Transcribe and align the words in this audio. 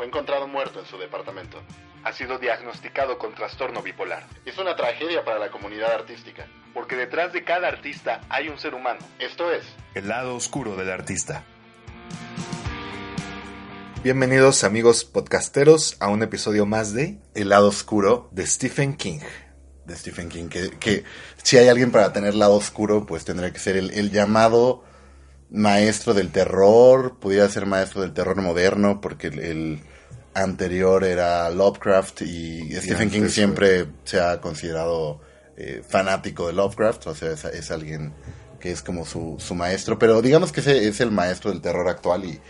fue 0.00 0.06
encontrado 0.06 0.48
muerto 0.48 0.80
en 0.80 0.86
su 0.86 0.96
departamento. 0.96 1.62
Ha 2.04 2.14
sido 2.14 2.38
diagnosticado 2.38 3.18
con 3.18 3.34
trastorno 3.34 3.82
bipolar. 3.82 4.26
Es 4.46 4.56
una 4.56 4.74
tragedia 4.74 5.26
para 5.26 5.38
la 5.38 5.50
comunidad 5.50 5.92
artística. 5.92 6.46
Porque 6.72 6.96
detrás 6.96 7.34
de 7.34 7.44
cada 7.44 7.68
artista 7.68 8.22
hay 8.30 8.48
un 8.48 8.58
ser 8.58 8.74
humano. 8.74 9.00
Esto 9.18 9.52
es 9.52 9.62
El 9.94 10.08
lado 10.08 10.34
oscuro 10.34 10.74
del 10.74 10.90
artista. 10.90 11.44
Bienvenidos 14.02 14.64
amigos 14.64 15.04
podcasteros 15.04 15.98
a 16.00 16.08
un 16.08 16.22
episodio 16.22 16.64
más 16.64 16.94
de 16.94 17.18
El 17.34 17.50
lado 17.50 17.68
oscuro 17.68 18.30
de 18.32 18.46
Stephen 18.46 18.96
King. 18.96 19.20
de 19.84 19.96
Stephen 19.96 20.30
King. 20.30 20.48
Que, 20.48 20.70
que 20.80 21.04
si 21.42 21.58
hay 21.58 21.68
alguien 21.68 21.92
para 21.92 22.14
tener 22.14 22.34
lado 22.34 22.54
oscuro, 22.54 23.04
pues 23.04 23.26
tendría 23.26 23.52
que 23.52 23.58
ser 23.58 23.76
el, 23.76 23.90
el 23.90 24.10
llamado 24.10 24.82
maestro 25.50 26.14
del 26.14 26.32
terror. 26.32 27.18
Pudiera 27.18 27.46
ser 27.50 27.66
maestro 27.66 28.00
del 28.00 28.14
terror 28.14 28.40
moderno, 28.40 29.02
porque 29.02 29.26
el, 29.26 29.40
el 29.40 29.89
anterior 30.34 31.04
era 31.04 31.50
Lovecraft 31.50 32.22
y 32.22 32.74
Stephen 32.76 33.10
King 33.10 33.28
siempre 33.28 33.86
se 34.04 34.20
ha 34.20 34.40
considerado 34.40 35.20
eh, 35.56 35.82
fanático 35.86 36.46
de 36.46 36.52
Lovecraft. 36.52 37.08
O 37.08 37.14
sea, 37.14 37.32
es, 37.32 37.44
es 37.44 37.70
alguien 37.70 38.12
que 38.60 38.70
es 38.70 38.82
como 38.82 39.04
su, 39.04 39.36
su 39.38 39.54
maestro. 39.54 39.98
Pero 39.98 40.22
digamos 40.22 40.52
que 40.52 40.60
ese 40.60 40.88
es 40.88 41.00
el 41.00 41.10
maestro 41.10 41.50
del 41.50 41.60
terror 41.60 41.88
actual 41.88 42.24
y 42.24 42.40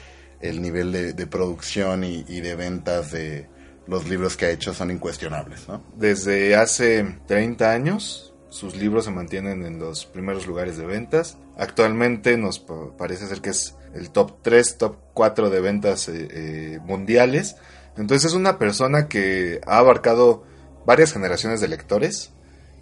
el 0.41 0.61
nivel 0.61 0.93
de, 0.93 1.13
de 1.13 1.27
producción 1.27 2.05
y, 2.05 2.25
y 2.29 2.41
de 2.41 2.55
ventas 2.55 3.13
de 3.13 3.49
los 3.87 4.09
libros 4.09 4.37
que 4.37 4.47
ha 4.47 4.51
hecho 4.51 4.73
son 4.73 4.91
incuestionables, 4.91 5.69
¿no? 5.69 5.83
Desde 5.97 6.55
hace 6.55 7.19
30 7.27 7.73
años, 7.73 8.35
sus 8.49 8.77
libros 8.77 9.05
se 9.05 9.11
mantienen 9.11 9.65
en 9.65 9.79
los 9.79 10.07
primeros 10.07 10.47
lugares 10.47 10.77
de 10.77 10.87
ventas. 10.87 11.39
Actualmente 11.61 12.37
nos 12.39 12.59
pa- 12.59 12.97
parece 12.97 13.27
ser 13.29 13.41
que 13.41 13.51
es 13.51 13.75
el 13.95 14.11
top 14.11 14.39
3, 14.43 14.79
top 14.79 14.97
4 15.15 15.51
de 15.51 15.61
ventas 15.61 16.09
eh, 16.09 16.29
eh, 16.31 16.79
mundiales. 16.85 17.57
Entonces 17.97 18.31
es 18.31 18.35
una 18.35 18.59
persona 18.59 19.09
que 19.09 19.61
ha 19.67 19.77
abarcado 19.79 20.45
varias 20.87 21.13
generaciones 21.13 21.61
de 21.61 21.69
lectores 21.69 22.31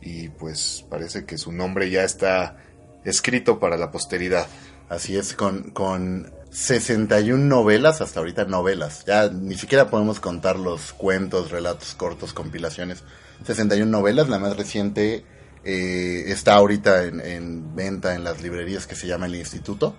y 0.01 0.29
pues 0.29 0.85
parece 0.89 1.25
que 1.25 1.39
su 1.39 1.51
nombre 1.51 1.91
ya 1.91 2.05
está 2.05 2.57
escrito 3.05 3.59
para 3.59 3.77
la 3.77 3.91
posteridad. 3.91 4.47
Así 4.89 5.17
es, 5.19 5.35
con, 5.35 5.70
con 5.73 6.33
61 6.51 7.45
novelas, 7.45 8.01
hasta 8.01 8.20
ahorita 8.20 8.45
novelas. 8.45 9.05
Ya 9.07 9.29
ni 9.29 9.57
siquiera 9.57 9.91
podemos 9.91 10.20
contar 10.20 10.57
los 10.59 10.92
cuentos, 10.92 11.51
relatos 11.51 11.95
cortos, 11.95 12.33
compilaciones. 12.33 13.03
61 13.45 13.91
novelas, 13.91 14.29
la 14.29 14.39
más 14.39 14.57
reciente 14.57 15.25
eh, 15.64 16.25
está 16.27 16.55
ahorita 16.55 17.05
en, 17.05 17.20
en 17.20 17.75
venta 17.75 18.14
en 18.14 18.25
las 18.25 18.42
librerías 18.42 18.87
que 18.87 18.95
se 18.95 19.06
llama 19.06 19.27
El 19.27 19.37
Instituto. 19.37 19.97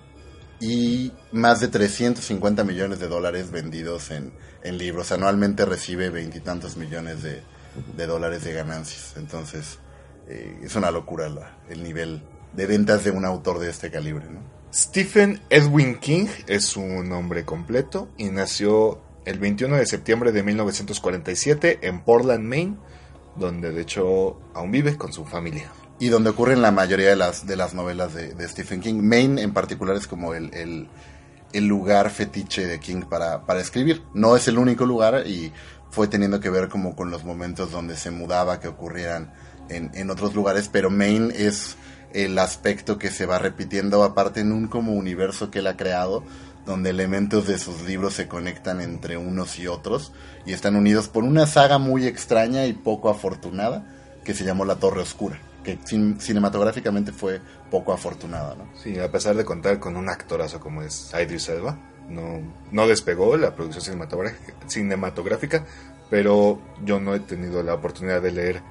Y 0.59 1.13
más 1.31 1.61
de 1.61 1.69
350 1.69 2.63
millones 2.63 2.99
de 2.99 3.07
dólares 3.07 3.49
vendidos 3.51 4.11
en, 4.11 4.33
libros. 4.63 5.11
Anualmente 5.13 5.65
recibe 5.65 6.09
veintitantos 6.09 6.75
millones 6.75 7.23
de, 7.23 7.41
dólares 8.05 8.43
de 8.43 8.53
ganancias. 8.53 9.13
Entonces, 9.15 9.79
eh, 10.27 10.59
es 10.61 10.75
una 10.75 10.91
locura 10.91 11.27
el 11.69 11.81
nivel 11.81 12.21
de 12.53 12.67
ventas 12.67 13.05
de 13.05 13.11
un 13.11 13.23
autor 13.23 13.59
de 13.59 13.69
este 13.69 13.89
calibre, 13.89 14.25
¿no? 14.29 14.41
Stephen 14.73 15.41
Edwin 15.49 15.99
King 15.99 16.27
es 16.45 16.65
su 16.65 16.81
nombre 16.81 17.43
completo 17.45 18.09
y 18.17 18.25
nació 18.25 19.01
el 19.25 19.39
21 19.39 19.77
de 19.77 19.85
septiembre 19.85 20.31
de 20.31 20.43
1947 20.43 21.79
en 21.81 22.03
Portland, 22.03 22.43
Maine, 22.43 22.77
donde 23.39 23.71
de 23.71 23.81
hecho 23.81 24.37
aún 24.53 24.71
vive 24.71 24.97
con 24.97 25.13
su 25.13 25.25
familia. 25.25 25.71
y 25.99 26.07
donde 26.07 26.29
ocurren 26.29 26.61
la 26.61 26.71
mayoría 26.71 27.09
de 27.09 27.15
las, 27.15 27.45
de 27.45 27.57
las 27.57 27.73
novelas 27.73 28.13
de, 28.13 28.47
Stephen 28.47 28.79
King. 28.79 29.01
Maine 29.01 29.41
en 29.41 29.51
particular 29.51 29.97
es 29.97 30.07
como 30.07 30.33
el, 30.33 30.53
el, 30.53 30.87
el 31.51 31.65
lugar 31.67 32.09
fetiche 32.09 32.65
de 32.65 32.79
King 32.79 33.01
para, 33.09 33.45
para 33.45 33.59
escribir. 33.59 34.03
No 34.13 34.35
es 34.37 34.47
el 34.47 34.57
único 34.57 34.85
lugar 34.85 35.27
y 35.27 35.51
fue 35.91 36.07
teniendo 36.07 36.39
que 36.39 36.49
ver 36.49 36.69
como 36.69 36.95
con 36.95 37.11
los 37.11 37.25
momentos 37.25 37.71
donde 37.71 37.97
se 37.97 38.11
mudaba, 38.11 38.59
que 38.59 38.69
ocurrieran 38.69 39.33
en, 39.69 39.91
en 39.93 40.09
otros 40.09 40.33
lugares, 40.35 40.69
pero 40.71 40.89
Maine 40.89 41.33
es 41.35 41.75
el 42.13 42.39
aspecto 42.39 42.97
que 42.97 43.11
se 43.11 43.25
va 43.25 43.37
repitiendo 43.37 44.03
aparte 44.03 44.39
en 44.39 44.51
un 44.51 44.67
como 44.67 44.93
universo 44.93 45.51
que 45.51 45.59
él 45.59 45.67
ha 45.67 45.77
creado 45.77 46.23
donde 46.69 46.91
elementos 46.91 47.47
de 47.47 47.57
sus 47.57 47.81
libros 47.81 48.13
se 48.13 48.27
conectan 48.27 48.79
entre 48.79 49.17
unos 49.17 49.57
y 49.57 49.65
otros 49.67 50.13
y 50.45 50.53
están 50.53 50.75
unidos 50.75 51.07
por 51.07 51.23
una 51.23 51.47
saga 51.47 51.79
muy 51.79 52.05
extraña 52.05 52.67
y 52.67 52.73
poco 52.73 53.09
afortunada 53.09 53.83
que 54.23 54.35
se 54.35 54.43
llamó 54.45 54.65
La 54.65 54.75
Torre 54.75 55.01
Oscura, 55.01 55.39
que 55.63 55.79
cin- 55.79 56.19
cinematográficamente 56.19 57.11
fue 57.11 57.41
poco 57.71 57.91
afortunada, 57.91 58.53
¿no? 58.53 58.69
Sí, 58.81 58.99
a 58.99 59.11
pesar 59.11 59.35
de 59.35 59.45
contar 59.45 59.79
con 59.79 59.97
un 59.97 60.09
actorazo 60.09 60.59
como 60.59 60.83
es 60.83 61.11
Idris 61.19 61.49
Elba, 61.49 61.75
no, 62.07 62.39
no 62.71 62.87
despegó 62.87 63.35
la 63.35 63.55
producción 63.55 63.83
cinematográfica, 63.83 64.53
cinematográfica, 64.67 65.65
pero 66.11 66.61
yo 66.85 66.99
no 66.99 67.15
he 67.15 67.19
tenido 67.19 67.63
la 67.63 67.73
oportunidad 67.73 68.21
de 68.21 68.31
leer 68.31 68.61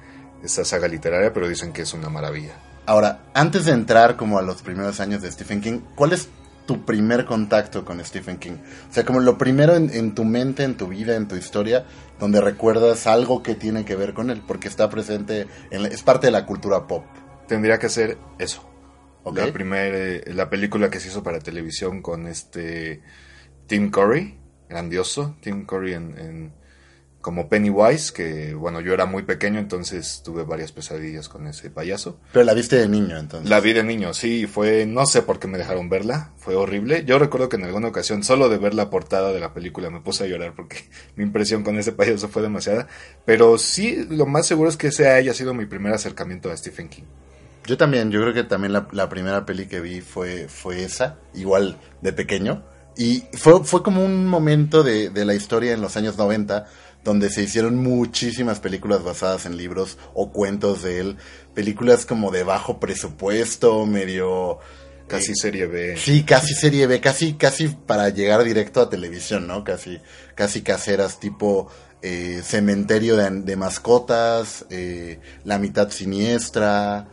esa 0.41 0.63
saga 0.63 0.87
literaria, 0.87 1.33
pero 1.33 1.49
dicen 1.49 1.73
que 1.73 1.81
es 1.81 1.93
una 1.93 2.07
maravilla. 2.07 2.53
Ahora, 2.85 3.23
antes 3.33 3.65
de 3.65 3.73
entrar 3.73 4.15
como 4.15 4.39
a 4.39 4.41
los 4.41 4.61
primeros 4.61 5.01
años 5.01 5.21
de 5.21 5.29
Stephen 5.31 5.59
King, 5.59 5.79
¿cuál 5.95 6.13
es 6.13 6.29
tu 6.69 6.85
primer 6.85 7.25
contacto 7.25 7.83
con 7.83 8.03
Stephen 8.05 8.37
King? 8.37 8.57
O 8.89 8.93
sea, 8.93 9.03
como 9.03 9.19
lo 9.21 9.39
primero 9.39 9.75
en, 9.75 9.89
en 9.89 10.13
tu 10.13 10.23
mente, 10.23 10.63
en 10.63 10.75
tu 10.77 10.85
vida, 10.87 11.15
en 11.15 11.27
tu 11.27 11.35
historia, 11.35 11.85
donde 12.19 12.41
recuerdas 12.41 13.07
algo 13.07 13.41
que 13.41 13.55
tiene 13.55 13.85
que 13.85 13.95
ver 13.95 14.13
con 14.13 14.29
él, 14.29 14.43
porque 14.47 14.67
está 14.67 14.87
presente, 14.87 15.47
en 15.71 15.81
la- 15.81 15.87
es 15.89 16.03
parte 16.03 16.27
de 16.27 16.31
la 16.31 16.45
cultura 16.45 16.85
pop. 16.85 17.03
Tendría 17.47 17.79
que 17.79 17.89
ser 17.89 18.17
eso. 18.37 18.61
¿ok? 19.23 19.37
La 19.37 19.51
primera, 19.51 20.21
la 20.27 20.47
película 20.51 20.91
que 20.91 20.99
se 20.99 21.07
hizo 21.07 21.23
para 21.23 21.39
televisión 21.39 22.03
con 22.03 22.27
este 22.27 23.01
Tim 23.65 23.89
Curry, 23.89 24.37
grandioso, 24.69 25.35
Tim 25.41 25.65
Curry 25.65 25.93
en, 25.95 26.19
en- 26.19 26.53
como 27.21 27.49
Pennywise, 27.49 28.13
que 28.13 28.53
bueno, 28.53 28.79
yo 28.79 28.93
era 28.93 29.05
muy 29.05 29.23
pequeño, 29.23 29.59
entonces 29.59 30.21
tuve 30.23 30.43
varias 30.43 30.71
pesadillas 30.71 31.27
con 31.27 31.47
ese 31.47 31.69
payaso. 31.69 32.17
Pero 32.31 32.45
la 32.45 32.53
viste 32.53 32.77
de 32.77 32.87
niño, 32.87 33.17
entonces. 33.17 33.49
La 33.49 33.59
vi 33.59 33.73
de 33.73 33.83
niño, 33.83 34.13
sí, 34.13 34.47
fue, 34.47 34.85
no 34.85 35.05
sé 35.05 35.21
por 35.21 35.37
qué 35.37 35.47
me 35.47 35.57
dejaron 35.57 35.89
verla, 35.89 36.31
fue 36.37 36.55
horrible. 36.55 37.03
Yo 37.05 37.19
recuerdo 37.19 37.49
que 37.49 37.57
en 37.57 37.65
alguna 37.65 37.89
ocasión, 37.89 38.23
solo 38.23 38.47
de 38.47 38.57
ver 38.57 38.73
la 38.73 38.89
portada 38.89 39.33
de 39.33 39.39
la 39.41 39.53
película, 39.53 39.89
me 39.89 39.99
puse 39.99 40.23
a 40.23 40.27
llorar 40.27 40.53
porque 40.55 40.89
mi 41.15 41.23
impresión 41.23 41.63
con 41.63 41.77
ese 41.77 41.91
payaso 41.91 42.29
fue 42.29 42.41
demasiada. 42.41 42.87
Pero 43.25 43.57
sí, 43.57 44.07
lo 44.09 44.25
más 44.25 44.47
seguro 44.47 44.69
es 44.69 44.77
que 44.77 44.87
ese 44.87 45.09
haya 45.09 45.33
sido 45.33 45.53
mi 45.53 45.65
primer 45.65 45.93
acercamiento 45.93 46.49
a 46.49 46.55
Stephen 46.55 46.87
King. 46.87 47.03
Yo 47.65 47.77
también, 47.77 48.11
yo 48.11 48.21
creo 48.21 48.33
que 48.33 48.43
también 48.43 48.71
la, 48.71 48.87
la 48.93 49.09
primera 49.09 49.45
peli 49.45 49.67
que 49.67 49.81
vi 49.81 49.99
fue, 49.99 50.47
fue 50.47 50.83
esa, 50.83 51.17
igual 51.33 51.77
de 52.01 52.13
pequeño. 52.13 52.63
Y 52.97 53.23
fue, 53.33 53.63
fue 53.63 53.83
como 53.83 54.03
un 54.03 54.25
momento 54.25 54.83
de, 54.83 55.09
de 55.09 55.23
la 55.23 55.33
historia 55.33 55.73
en 55.73 55.81
los 55.81 55.95
años 55.95 56.17
90 56.17 56.65
donde 57.03 57.29
se 57.29 57.43
hicieron 57.43 57.77
muchísimas 57.77 58.59
películas 58.59 59.03
basadas 59.03 59.45
en 59.45 59.57
libros 59.57 59.97
o 60.13 60.31
cuentos 60.31 60.83
de 60.83 60.99
él. 60.99 61.17
Películas 61.53 62.05
como 62.05 62.31
de 62.31 62.43
bajo 62.43 62.79
presupuesto, 62.79 63.85
medio... 63.85 64.59
Casi 65.07 65.31
eh, 65.31 65.35
serie 65.35 65.65
B. 65.65 65.97
Sí, 65.97 66.23
casi 66.23 66.53
serie 66.53 66.85
B, 66.85 67.01
casi, 67.01 67.33
casi 67.33 67.67
para 67.67 68.09
llegar 68.09 68.43
directo 68.43 68.81
a 68.81 68.89
televisión, 68.89 69.47
¿no? 69.47 69.63
Casi, 69.63 69.99
casi 70.35 70.61
caseras, 70.61 71.19
tipo 71.19 71.69
eh, 72.01 72.41
cementerio 72.43 73.17
de, 73.17 73.29
de 73.41 73.55
mascotas, 73.55 74.65
eh, 74.69 75.19
la 75.43 75.57
mitad 75.57 75.89
siniestra, 75.89 77.07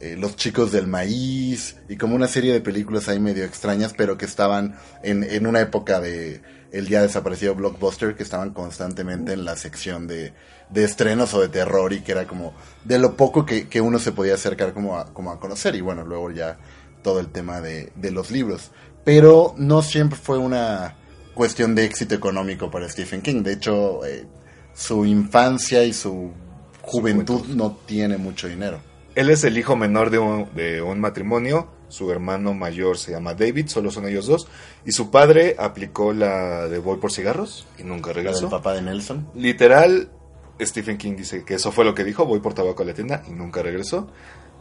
eh, 0.00 0.16
los 0.16 0.36
chicos 0.36 0.70
del 0.70 0.86
maíz, 0.86 1.76
y 1.88 1.96
como 1.96 2.14
una 2.14 2.28
serie 2.28 2.52
de 2.52 2.60
películas 2.60 3.08
ahí 3.08 3.18
medio 3.18 3.44
extrañas, 3.44 3.94
pero 3.96 4.16
que 4.16 4.26
estaban 4.26 4.78
en, 5.02 5.24
en 5.24 5.46
una 5.46 5.60
época 5.60 6.00
de 6.00 6.40
el 6.72 6.88
ya 6.88 7.02
desaparecido 7.02 7.54
Blockbuster, 7.54 8.14
que 8.14 8.22
estaban 8.22 8.50
constantemente 8.50 9.32
en 9.32 9.44
la 9.44 9.56
sección 9.56 10.06
de, 10.06 10.32
de 10.70 10.84
estrenos 10.84 11.34
o 11.34 11.40
de 11.40 11.48
terror, 11.48 11.92
y 11.92 12.00
que 12.00 12.12
era 12.12 12.26
como 12.26 12.54
de 12.84 12.98
lo 12.98 13.16
poco 13.16 13.46
que, 13.46 13.68
que 13.68 13.80
uno 13.80 13.98
se 13.98 14.12
podía 14.12 14.34
acercar 14.34 14.72
como 14.74 14.98
a, 14.98 15.12
como 15.12 15.30
a 15.30 15.40
conocer, 15.40 15.74
y 15.74 15.80
bueno, 15.80 16.04
luego 16.04 16.30
ya 16.30 16.58
todo 17.02 17.20
el 17.20 17.28
tema 17.28 17.60
de, 17.60 17.92
de 17.96 18.10
los 18.10 18.30
libros. 18.30 18.70
Pero 19.04 19.54
no 19.56 19.82
siempre 19.82 20.18
fue 20.18 20.38
una 20.38 20.96
cuestión 21.34 21.74
de 21.74 21.84
éxito 21.84 22.14
económico 22.14 22.70
para 22.70 22.88
Stephen 22.88 23.22
King. 23.22 23.42
De 23.42 23.52
hecho, 23.52 24.04
eh, 24.04 24.26
su 24.74 25.06
infancia 25.06 25.84
y 25.84 25.92
su 25.92 26.32
juventud 26.82 27.46
no 27.46 27.78
tiene 27.86 28.18
mucho 28.18 28.48
dinero. 28.48 28.80
Él 29.14 29.30
es 29.30 29.44
el 29.44 29.56
hijo 29.56 29.76
menor 29.76 30.10
de 30.10 30.18
un, 30.18 30.54
de 30.54 30.82
un 30.82 31.00
matrimonio. 31.00 31.68
Su 31.88 32.10
hermano 32.10 32.54
mayor 32.54 32.98
se 32.98 33.12
llama 33.12 33.34
David, 33.34 33.68
solo 33.68 33.90
son 33.90 34.06
ellos 34.06 34.26
dos. 34.26 34.48
Y 34.84 34.92
su 34.92 35.10
padre 35.10 35.56
aplicó 35.58 36.12
la 36.12 36.68
de 36.68 36.78
voy 36.78 36.98
por 36.98 37.12
cigarros 37.12 37.66
y 37.78 37.82
nunca 37.82 38.12
regresó. 38.12 38.48
papá 38.50 38.74
de 38.74 38.82
Nelson. 38.82 39.28
Literal, 39.34 40.10
Stephen 40.60 40.98
King 40.98 41.16
dice 41.16 41.44
que 41.44 41.54
eso 41.54 41.72
fue 41.72 41.84
lo 41.84 41.94
que 41.94 42.04
dijo, 42.04 42.26
voy 42.26 42.40
por 42.40 42.54
tabaco 42.54 42.82
a 42.82 42.86
la 42.86 42.94
tienda 42.94 43.22
y 43.28 43.32
nunca 43.32 43.62
regresó. 43.62 44.08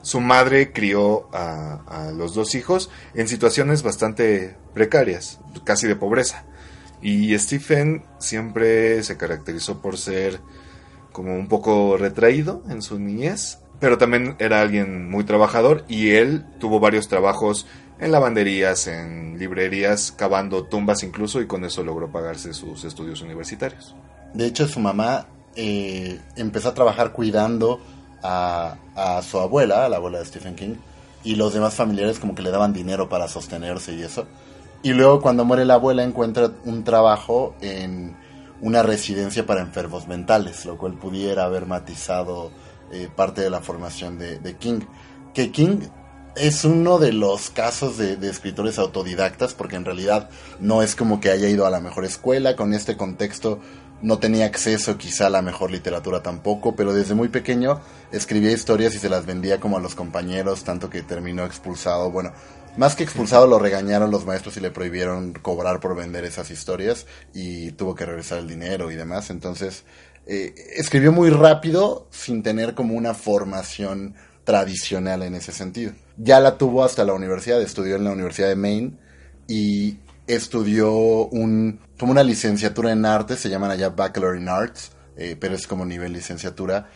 Su 0.02 0.22
madre 0.22 0.72
crió 0.72 1.28
a, 1.34 2.08
a 2.08 2.12
los 2.12 2.34
dos 2.34 2.56
hijos 2.56 2.90
en 3.14 3.28
situaciones 3.28 3.84
bastante 3.84 4.56
precarias, 4.74 5.40
casi 5.66 5.88
de 5.88 5.96
pobreza. 5.96 6.46
Y 7.02 7.38
Stephen 7.38 8.04
siempre 8.18 9.04
se 9.04 9.18
caracterizó 9.18 9.82
por 9.82 9.98
ser 9.98 10.40
como 11.12 11.36
un 11.36 11.48
poco 11.48 11.98
retraído 11.98 12.64
en 12.70 12.82
su 12.82 13.00
niñez, 13.00 13.60
pero 13.80 13.98
también 13.98 14.36
era 14.40 14.62
alguien 14.62 15.10
muy 15.10 15.24
trabajador 15.24 15.84
y 15.88 16.12
él 16.12 16.46
tuvo 16.60 16.80
varios 16.80 17.08
trabajos 17.08 17.68
en 18.00 18.12
lavanderías, 18.12 18.88
en 18.88 19.38
librerías, 19.40 20.12
cavando 20.12 20.66
tumbas 20.66 21.04
incluso, 21.04 21.42
y 21.42 21.48
con 21.48 21.66
eso 21.66 21.84
logró 21.84 22.12
pagarse 22.12 22.54
sus 22.54 22.84
estudios 22.84 23.22
universitarios. 23.22 23.96
De 24.34 24.46
hecho, 24.46 24.68
su 24.68 24.80
mamá 24.80 25.28
eh, 25.56 26.20
empezó 26.36 26.70
a 26.70 26.74
trabajar 26.74 27.12
cuidando 27.12 27.82
a, 28.22 28.76
a 28.96 29.22
su 29.24 29.40
abuela, 29.40 29.86
a 29.86 29.90
la 29.90 29.98
abuela 29.98 30.20
de 30.20 30.26
Stephen 30.26 30.56
King, 30.56 30.76
y 31.24 31.36
los 31.36 31.54
demás 31.54 31.74
familiares 31.74 32.20
como 32.20 32.36
que 32.36 32.44
le 32.44 32.52
daban 32.52 32.74
dinero 32.74 33.10
para 33.10 33.28
sostenerse 33.28 33.94
y 33.94 34.04
eso. 34.04 34.28
Y 34.84 34.94
luego 34.94 35.22
cuando 35.22 35.44
muere 35.44 35.66
la 35.66 35.76
abuela 35.76 36.04
encuentra 36.04 36.52
un 36.66 36.84
trabajo 36.84 37.56
en 37.62 38.16
una 38.62 38.84
residencia 38.84 39.46
para 39.46 39.62
enfermos 39.62 40.08
mentales, 40.08 40.66
lo 40.66 40.78
cual 40.78 40.94
pudiera 40.94 41.46
haber 41.46 41.66
matizado 41.66 42.52
eh, 42.92 43.10
parte 43.16 43.42
de 43.42 43.50
la 43.50 43.62
formación 43.62 44.18
de, 44.18 44.39
de, 44.39 44.56
King. 44.56 44.81
Que 45.34 45.51
King 45.51 45.80
es 46.36 46.63
uno 46.66 47.00
de 47.00 47.13
los 47.13 47.50
casos 47.50 47.98
de, 47.98 48.16
de, 48.16 48.30
escritores 48.30 48.80
autodidactas, 48.80 49.54
porque 49.54 49.75
en 49.75 49.86
realidad 49.86 50.30
no 50.60 50.81
es 50.84 50.95
como 50.95 51.19
que 51.19 51.31
haya 51.31 51.50
ido 51.50 51.66
a 51.66 51.69
la 51.69 51.80
mejor 51.80 52.06
escuela, 52.06 52.56
con 52.56 52.74
este 52.74 52.98
contexto 52.98 53.60
no 54.01 54.19
tenía 54.19 54.45
acceso 54.45 54.98
quizá 54.98 55.28
a 55.28 55.30
la 55.31 55.42
mejor 55.42 55.72
literatura 55.72 56.22
tampoco, 56.22 56.75
pero 56.75 56.94
desde 56.94 57.16
muy 57.16 57.30
pequeño 57.30 57.81
escribía 58.12 58.51
historias 58.51 58.94
y 58.95 59.00
se 59.00 59.10
las 59.10 59.25
vendía 59.25 59.60
como 59.60 59.78
a 59.78 59.81
los 59.81 59.95
compañeros, 59.95 60.63
tanto 60.63 60.90
que 60.90 61.01
terminó 61.01 61.45
expulsado. 61.45 62.12
Bueno, 62.12 62.31
más 62.78 62.95
que 62.95 63.04
expulsado 63.04 63.48
lo 63.48 63.57
regañaron 63.57 64.12
los 64.12 64.25
maestros 64.25 64.56
y 64.57 64.60
le 64.60 64.69
prohibieron 64.69 65.33
cobrar 65.33 65.80
por 65.80 65.95
vender 65.95 66.25
esas 66.25 66.51
historias 66.51 67.07
y 67.33 67.72
tuvo 67.72 67.95
que 67.95 68.06
regresar 68.06 68.38
el 68.38 68.48
dinero 68.48 68.92
y 68.92 68.95
demás. 68.95 69.31
Entonces, 69.31 69.83
eh, 70.30 70.54
escribió 70.76 71.14
muy 71.14 71.30
rápido 71.30 72.08
sin 72.12 72.44
tener 72.44 72.74
como 72.74 72.96
una 72.96 73.14
formación 73.14 74.16
tradicional 74.44 75.24
en 75.24 75.36
ese 75.36 75.54
sentido. 75.54 75.94
Ya 76.18 76.42
la 76.42 76.58
tuvo 76.58 76.84
hasta 76.84 77.06
la 77.06 77.14
universidad, 77.14 77.62
estudió 77.62 77.96
en 77.96 78.04
la 78.04 78.12
Universidad 78.12 78.50
de 78.50 78.58
Maine 78.58 78.94
y 79.48 80.00
estudió 80.28 80.92
un, 80.92 81.80
como 81.98 82.12
una 82.12 82.24
licenciatura 82.24 82.92
en 82.92 83.06
arte, 83.06 83.38
se 83.38 83.50
llaman 83.50 83.72
allá 83.72 83.90
Bachelor 83.90 84.38
in 84.38 84.50
Arts, 84.50 84.92
eh, 85.16 85.38
pero 85.40 85.56
es 85.56 85.66
como 85.66 85.86
nivel 85.86 86.12
licenciatura 86.12 86.90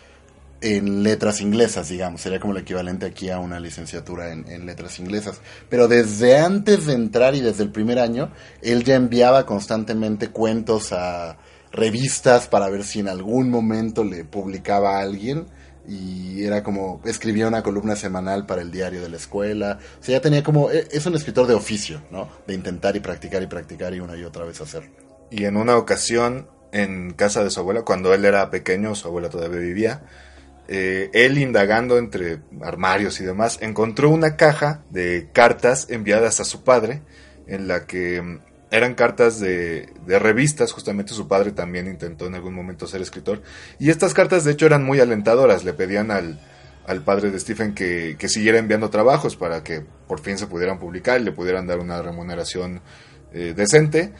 en 0.59 1.01
letras 1.01 1.41
inglesas, 1.41 1.87
digamos, 1.87 2.21
sería 2.21 2.39
como 2.39 2.53
el 2.53 2.61
equivalente 2.61 3.05
aquí 3.05 3.29
a 3.29 3.39
una 3.39 3.59
licenciatura 3.59 4.31
en, 4.31 4.47
en, 4.49 4.65
letras 4.65 4.99
inglesas. 4.99 5.39
Pero 5.69 5.87
desde 5.87 6.37
antes 6.37 6.85
de 6.85 6.93
entrar 6.93 7.33
y 7.33 7.39
desde 7.39 7.63
el 7.63 7.71
primer 7.71 7.97
año, 7.97 8.31
él 8.61 8.83
ya 8.83 8.95
enviaba 8.95 9.45
constantemente 9.45 10.29
cuentos 10.29 10.91
a 10.91 11.37
revistas 11.71 12.47
para 12.47 12.69
ver 12.69 12.83
si 12.83 12.99
en 12.99 13.07
algún 13.07 13.49
momento 13.49 14.03
le 14.03 14.25
publicaba 14.25 14.97
a 14.97 15.01
alguien 15.01 15.45
y 15.87 16.43
era 16.43 16.63
como 16.63 17.01
escribía 17.05 17.47
una 17.47 17.63
columna 17.63 17.95
semanal 17.95 18.45
para 18.45 18.61
el 18.61 18.71
diario 18.71 19.01
de 19.01 19.09
la 19.09 19.17
escuela. 19.17 19.79
O 19.99 20.03
sea, 20.03 20.17
ya 20.17 20.21
tenía 20.21 20.43
como 20.43 20.69
es 20.69 21.05
un 21.05 21.15
escritor 21.15 21.47
de 21.47 21.53
oficio, 21.53 22.01
¿no? 22.11 22.29
De 22.45 22.53
intentar 22.53 22.95
y 22.95 22.99
practicar 22.99 23.41
y 23.41 23.47
practicar 23.47 23.93
y 23.93 23.99
una 23.99 24.15
y 24.15 24.23
otra 24.23 24.45
vez 24.45 24.61
hacer. 24.61 24.89
Y 25.29 25.45
en 25.45 25.57
una 25.57 25.77
ocasión 25.77 26.47
en 26.71 27.13
casa 27.13 27.43
de 27.43 27.49
su 27.49 27.59
abuela, 27.59 27.83
cuando 27.83 28.13
él 28.13 28.25
era 28.25 28.49
pequeño, 28.49 28.95
su 28.95 29.07
abuela 29.07 29.29
todavía 29.29 29.59
vivía, 29.59 30.03
eh, 30.67 31.09
él 31.13 31.37
indagando 31.37 31.97
entre 31.97 32.39
armarios 32.61 33.19
y 33.19 33.25
demás, 33.25 33.57
encontró 33.61 34.09
una 34.09 34.37
caja 34.37 34.83
de 34.89 35.29
cartas 35.33 35.87
enviadas 35.89 36.39
a 36.39 36.45
su 36.45 36.63
padre, 36.63 37.01
en 37.47 37.67
la 37.67 37.85
que 37.85 38.39
eran 38.71 38.95
cartas 38.95 39.39
de, 39.39 39.93
de, 40.05 40.17
revistas, 40.17 40.71
justamente 40.71 41.13
su 41.13 41.27
padre 41.27 41.51
también 41.51 41.87
intentó 41.87 42.25
en 42.25 42.35
algún 42.35 42.53
momento 42.53 42.87
ser 42.87 43.01
escritor, 43.01 43.41
y 43.77 43.89
estas 43.89 44.13
cartas 44.13 44.45
de 44.45 44.53
hecho 44.53 44.65
eran 44.65 44.83
muy 44.83 44.99
alentadoras, 44.99 45.65
le 45.65 45.73
pedían 45.73 46.09
al, 46.09 46.39
al 46.87 47.03
padre 47.03 47.31
de 47.31 47.39
Stephen 47.39 47.75
que, 47.75 48.15
que, 48.17 48.29
siguiera 48.29 48.57
enviando 48.57 48.89
trabajos 48.89 49.35
para 49.35 49.63
que 49.63 49.83
por 50.07 50.21
fin 50.21 50.37
se 50.37 50.47
pudieran 50.47 50.79
publicar 50.79 51.19
y 51.19 51.25
le 51.25 51.33
pudieran 51.33 51.67
dar 51.67 51.79
una 51.79 52.01
remuneración 52.01 52.81
eh, 53.33 53.53
decente, 53.55 54.13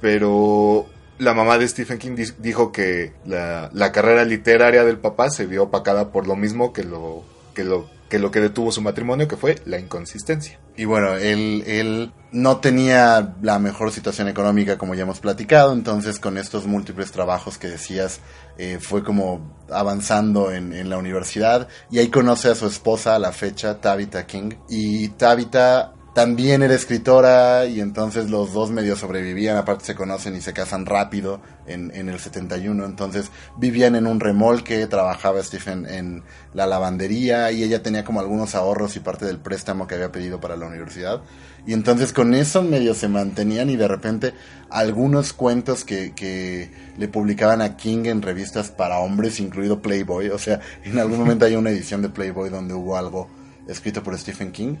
pero 0.00 0.86
la 1.18 1.32
mamá 1.32 1.56
de 1.58 1.68
Stephen 1.68 1.98
King 1.98 2.16
dijo 2.38 2.72
que 2.72 3.12
la, 3.24 3.70
la, 3.72 3.92
carrera 3.92 4.24
literaria 4.24 4.82
del 4.84 4.98
papá 4.98 5.30
se 5.30 5.46
vio 5.46 5.64
opacada 5.64 6.10
por 6.10 6.26
lo 6.26 6.34
mismo 6.34 6.72
que 6.72 6.82
lo 6.82 7.24
que 7.54 7.62
lo 7.62 7.88
que 8.12 8.18
lo 8.18 8.30
que 8.30 8.40
detuvo 8.40 8.70
su 8.70 8.82
matrimonio, 8.82 9.26
que 9.26 9.38
fue 9.38 9.62
la 9.64 9.78
inconsistencia. 9.78 10.60
Y 10.76 10.84
bueno, 10.84 11.16
él, 11.16 11.64
él 11.66 12.12
no 12.30 12.58
tenía 12.58 13.36
la 13.40 13.58
mejor 13.58 13.90
situación 13.90 14.28
económica, 14.28 14.76
como 14.76 14.94
ya 14.94 15.04
hemos 15.04 15.18
platicado, 15.18 15.72
entonces 15.72 16.20
con 16.20 16.36
estos 16.36 16.66
múltiples 16.66 17.10
trabajos 17.10 17.56
que 17.56 17.68
decías, 17.68 18.20
eh, 18.58 18.76
fue 18.82 19.02
como 19.02 19.64
avanzando 19.70 20.52
en, 20.52 20.74
en, 20.74 20.90
la 20.90 20.98
universidad, 20.98 21.68
y 21.90 22.00
ahí 22.00 22.08
conoce 22.08 22.50
a 22.50 22.54
su 22.54 22.66
esposa 22.66 23.14
a 23.14 23.18
la 23.18 23.32
fecha, 23.32 23.80
Tabitha 23.80 24.26
King, 24.26 24.56
y 24.68 25.08
Tabitha 25.08 25.94
también 26.14 26.62
era 26.62 26.74
escritora 26.74 27.64
y 27.64 27.80
entonces 27.80 28.28
los 28.28 28.52
dos 28.52 28.70
medio 28.70 28.96
sobrevivían, 28.96 29.56
aparte 29.56 29.86
se 29.86 29.94
conocen 29.94 30.36
y 30.36 30.42
se 30.42 30.52
casan 30.52 30.84
rápido 30.84 31.40
en, 31.66 31.90
en, 31.94 32.10
el 32.10 32.18
71, 32.18 32.84
entonces 32.84 33.30
vivían 33.56 33.96
en 33.96 34.06
un 34.06 34.20
remolque, 34.20 34.86
trabajaba 34.86 35.42
Stephen 35.42 35.86
en 35.86 36.22
la 36.52 36.66
lavandería 36.66 37.50
y 37.50 37.62
ella 37.62 37.82
tenía 37.82 38.04
como 38.04 38.20
algunos 38.20 38.54
ahorros 38.54 38.94
y 38.96 39.00
parte 39.00 39.24
del 39.24 39.38
préstamo 39.38 39.86
que 39.86 39.94
había 39.94 40.12
pedido 40.12 40.38
para 40.38 40.56
la 40.56 40.66
universidad. 40.66 41.22
Y 41.66 41.72
entonces 41.72 42.12
con 42.12 42.34
eso 42.34 42.62
medio 42.62 42.94
se 42.94 43.08
mantenían 43.08 43.70
y 43.70 43.76
de 43.76 43.88
repente 43.88 44.34
algunos 44.68 45.32
cuentos 45.32 45.84
que, 45.84 46.12
que 46.14 46.70
le 46.98 47.08
publicaban 47.08 47.62
a 47.62 47.76
King 47.78 48.04
en 48.04 48.20
revistas 48.20 48.70
para 48.70 48.98
hombres, 48.98 49.40
incluido 49.40 49.80
Playboy, 49.80 50.28
o 50.28 50.38
sea, 50.38 50.60
en 50.84 50.98
algún 50.98 51.20
momento 51.20 51.46
hay 51.46 51.56
una 51.56 51.70
edición 51.70 52.02
de 52.02 52.10
Playboy 52.10 52.50
donde 52.50 52.74
hubo 52.74 52.98
algo 52.98 53.30
escrito 53.66 54.02
por 54.02 54.18
Stephen 54.18 54.52
King 54.52 54.76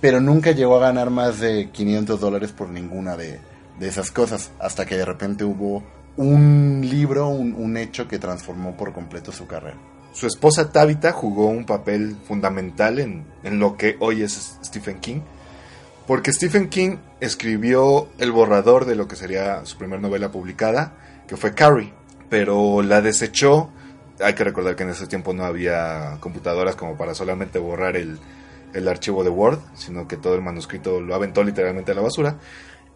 pero 0.00 0.20
nunca 0.20 0.52
llegó 0.52 0.76
a 0.76 0.80
ganar 0.80 1.10
más 1.10 1.40
de 1.40 1.70
500 1.70 2.20
dólares 2.20 2.52
por 2.52 2.68
ninguna 2.68 3.16
de, 3.16 3.40
de, 3.78 3.88
esas 3.88 4.10
cosas, 4.10 4.50
hasta 4.58 4.86
que 4.86 4.96
de 4.96 5.04
repente 5.04 5.44
hubo 5.44 5.82
un 6.16 6.80
libro, 6.82 7.28
un, 7.28 7.54
un, 7.54 7.76
hecho 7.76 8.08
que 8.08 8.18
transformó 8.18 8.76
por 8.76 8.92
completo 8.92 9.32
su 9.32 9.46
carrera. 9.46 9.76
Su 10.12 10.26
esposa 10.26 10.72
Tabitha 10.72 11.12
jugó 11.12 11.46
un 11.46 11.64
papel 11.64 12.16
fundamental 12.26 12.98
en, 12.98 13.24
en 13.42 13.58
lo 13.58 13.76
que 13.76 13.96
hoy 14.00 14.22
es 14.22 14.58
Stephen 14.64 15.00
King, 15.00 15.20
porque 16.06 16.32
Stephen 16.32 16.68
King 16.68 16.96
escribió 17.20 18.08
el 18.18 18.32
borrador 18.32 18.84
de 18.84 18.94
lo 18.96 19.06
que 19.08 19.16
sería 19.16 19.64
su 19.64 19.76
primera 19.76 20.00
novela 20.00 20.30
publicada, 20.30 20.94
que 21.26 21.36
fue 21.36 21.54
Carrie, 21.54 21.92
pero 22.30 22.82
la 22.82 23.02
desechó. 23.02 23.70
Hay 24.20 24.34
que 24.34 24.42
recordar 24.42 24.74
que 24.74 24.84
en 24.84 24.90
ese 24.90 25.06
tiempo 25.06 25.32
no 25.34 25.44
había 25.44 26.16
computadoras 26.20 26.76
como 26.76 26.96
para 26.96 27.14
solamente 27.14 27.58
borrar 27.58 27.96
el, 27.96 28.18
el 28.74 28.88
archivo 28.88 29.24
de 29.24 29.30
Word, 29.30 29.60
sino 29.74 30.08
que 30.08 30.16
todo 30.16 30.34
el 30.34 30.42
manuscrito 30.42 31.00
lo 31.00 31.14
aventó 31.14 31.42
literalmente 31.42 31.92
a 31.92 31.94
la 31.94 32.02
basura. 32.02 32.38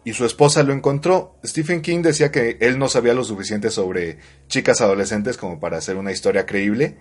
Y 0.05 0.13
su 0.13 0.25
esposa 0.25 0.63
lo 0.63 0.73
encontró. 0.73 1.37
Stephen 1.45 1.81
King 1.81 2.01
decía 2.01 2.31
que 2.31 2.57
él 2.59 2.77
no 2.77 2.89
sabía 2.89 3.13
lo 3.13 3.23
suficiente 3.23 3.69
sobre 3.69 4.17
chicas 4.47 4.81
adolescentes 4.81 5.37
como 5.37 5.59
para 5.59 5.77
hacer 5.77 5.95
una 5.95 6.11
historia 6.11 6.45
creíble, 6.45 6.97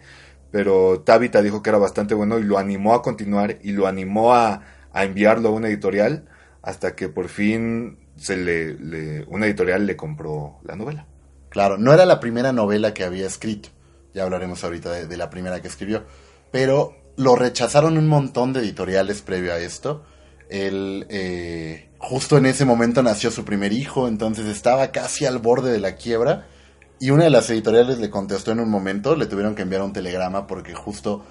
pero 0.53 1.01
Tabitha 1.01 1.43
dijo 1.43 1.63
que 1.63 1.71
era 1.71 1.79
bastante 1.79 2.15
bueno 2.15 2.39
y 2.39 2.45
lo 2.45 2.59
animó 2.59 2.95
a 2.95 3.03
continuar 3.03 3.59
y 3.63 3.73
lo 3.73 3.89
animó 3.89 4.35
a, 4.35 4.63
a 4.93 5.05
enviarlo 5.05 5.49
a 5.49 5.53
una 5.53 5.69
editorial 5.69 6.29
hasta 6.63 6.95
que 6.95 7.09
por 7.09 7.29
fin 7.29 7.99
se 8.17 8.37
le, 8.37 9.25
una 9.27 9.47
editorial 9.47 9.87
le 9.87 9.97
compró 9.97 10.61
la 10.63 10.77
novela. 10.77 11.07
Claro, 11.49 11.79
no 11.79 11.93
era 11.93 12.07
la 12.07 12.21
primera 12.21 12.53
novela 12.53 12.95
que 12.95 13.05
había 13.05 13.27
escrito, 13.27 13.71
ya 14.15 14.23
hablaremos 14.23 14.63
ahorita 14.63 14.93
de, 14.93 15.07
de 15.07 15.17
la 15.17 15.29
primera 15.29 15.61
que 15.61 15.69
escribió, 15.69 16.05
pero 16.51 16.97
lo 17.17 17.37
rechazaron 17.37 17.99
un 17.99 18.09
montón 18.09 18.53
de 18.53 18.61
editoriales 18.61 19.23
previo 19.23 19.53
a 19.53 19.59
esto. 19.59 20.05
Él, 20.49 21.07
eh, 21.09 21.89
justo 21.99 22.37
en 22.37 22.47
ese 22.47 22.65
momento 22.65 23.03
nació 23.03 23.31
su 23.31 23.45
primer 23.45 23.73
hijo, 23.73 24.09
entonces 24.09 24.47
estaba 24.47 24.93
casi 24.93 25.25
al 25.25 25.39
borde 25.39 25.73
de 25.73 25.81
la 25.81 25.97
quiebra. 25.97 26.47
Y 27.01 27.11
una 27.11 27.25
de 27.25 27.31
las 27.31 27.51
editoriales 27.51 27.99
le 27.99 28.11
contestó 28.11 28.53
en 28.53 28.61
un 28.61 28.71
momento, 28.71 29.17
le 29.17 29.27
tuvieron 29.27 29.55
que 29.55 29.63
enviar 29.63 29.83
un 29.83 29.93
telegrama 29.93 30.47
porque 30.47 30.75
justo 30.75 31.25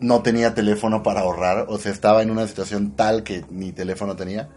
no 0.00 0.22
tenía 0.22 0.54
teléfono 0.54 1.02
para 1.02 1.20
ahorrar, 1.20 1.66
o 1.68 1.78
sea, 1.78 1.92
estaba 1.92 2.22
en 2.22 2.30
una 2.30 2.46
situación 2.46 2.92
tal 2.96 3.22
que 3.22 3.44
ni 3.50 3.72
teléfono 3.72 4.16
tenía. 4.16 4.50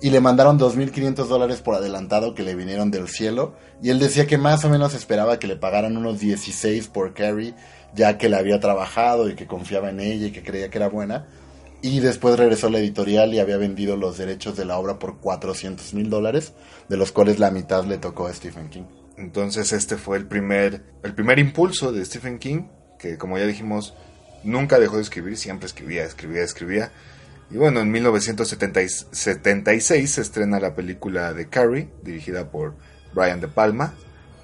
Y 0.00 0.10
le 0.10 0.20
mandaron 0.20 0.58
2.500 0.58 1.26
dólares 1.26 1.62
por 1.62 1.74
adelantado 1.74 2.34
que 2.34 2.42
le 2.42 2.54
vinieron 2.54 2.90
del 2.90 3.08
cielo. 3.08 3.54
Y 3.82 3.90
él 3.90 3.98
decía 3.98 4.26
que 4.26 4.36
más 4.36 4.64
o 4.64 4.68
menos 4.68 4.92
esperaba 4.92 5.38
que 5.38 5.46
le 5.46 5.56
pagaran 5.56 5.96
unos 5.96 6.20
16 6.20 6.88
por 6.88 7.14
carry 7.14 7.54
ya 7.94 8.18
que 8.18 8.28
la 8.28 8.38
había 8.38 8.60
trabajado 8.60 9.28
y 9.28 9.34
que 9.34 9.46
confiaba 9.46 9.90
en 9.90 10.00
ella 10.00 10.26
y 10.26 10.32
que 10.32 10.42
creía 10.42 10.70
que 10.70 10.78
era 10.78 10.88
buena. 10.88 11.26
Y 11.82 12.00
después 12.00 12.38
regresó 12.38 12.68
a 12.68 12.70
la 12.70 12.78
editorial 12.78 13.34
y 13.34 13.40
había 13.40 13.58
vendido 13.58 13.96
los 13.96 14.16
derechos 14.16 14.56
de 14.56 14.64
la 14.64 14.78
obra 14.78 14.98
por 14.98 15.18
400 15.18 15.92
mil 15.94 16.08
dólares, 16.08 16.54
de 16.88 16.96
los 16.96 17.12
cuales 17.12 17.38
la 17.38 17.50
mitad 17.50 17.84
le 17.84 17.98
tocó 17.98 18.26
a 18.26 18.32
Stephen 18.32 18.70
King. 18.70 18.84
Entonces 19.18 19.72
este 19.72 19.96
fue 19.96 20.16
el 20.16 20.26
primer, 20.26 20.82
el 21.02 21.14
primer 21.14 21.38
impulso 21.38 21.92
de 21.92 22.04
Stephen 22.04 22.38
King, 22.38 22.64
que 22.98 23.18
como 23.18 23.38
ya 23.38 23.46
dijimos, 23.46 23.94
nunca 24.42 24.78
dejó 24.78 24.96
de 24.96 25.02
escribir, 25.02 25.36
siempre 25.36 25.66
escribía, 25.66 26.04
escribía, 26.04 26.42
escribía. 26.42 26.90
Y 27.50 27.58
bueno, 27.58 27.80
en 27.80 27.90
1976 27.90 30.10
se 30.10 30.20
estrena 30.20 30.58
la 30.58 30.74
película 30.74 31.34
de 31.34 31.48
Carrie, 31.48 31.90
dirigida 32.02 32.50
por 32.50 32.74
Brian 33.14 33.40
De 33.40 33.48
Palma, 33.48 33.94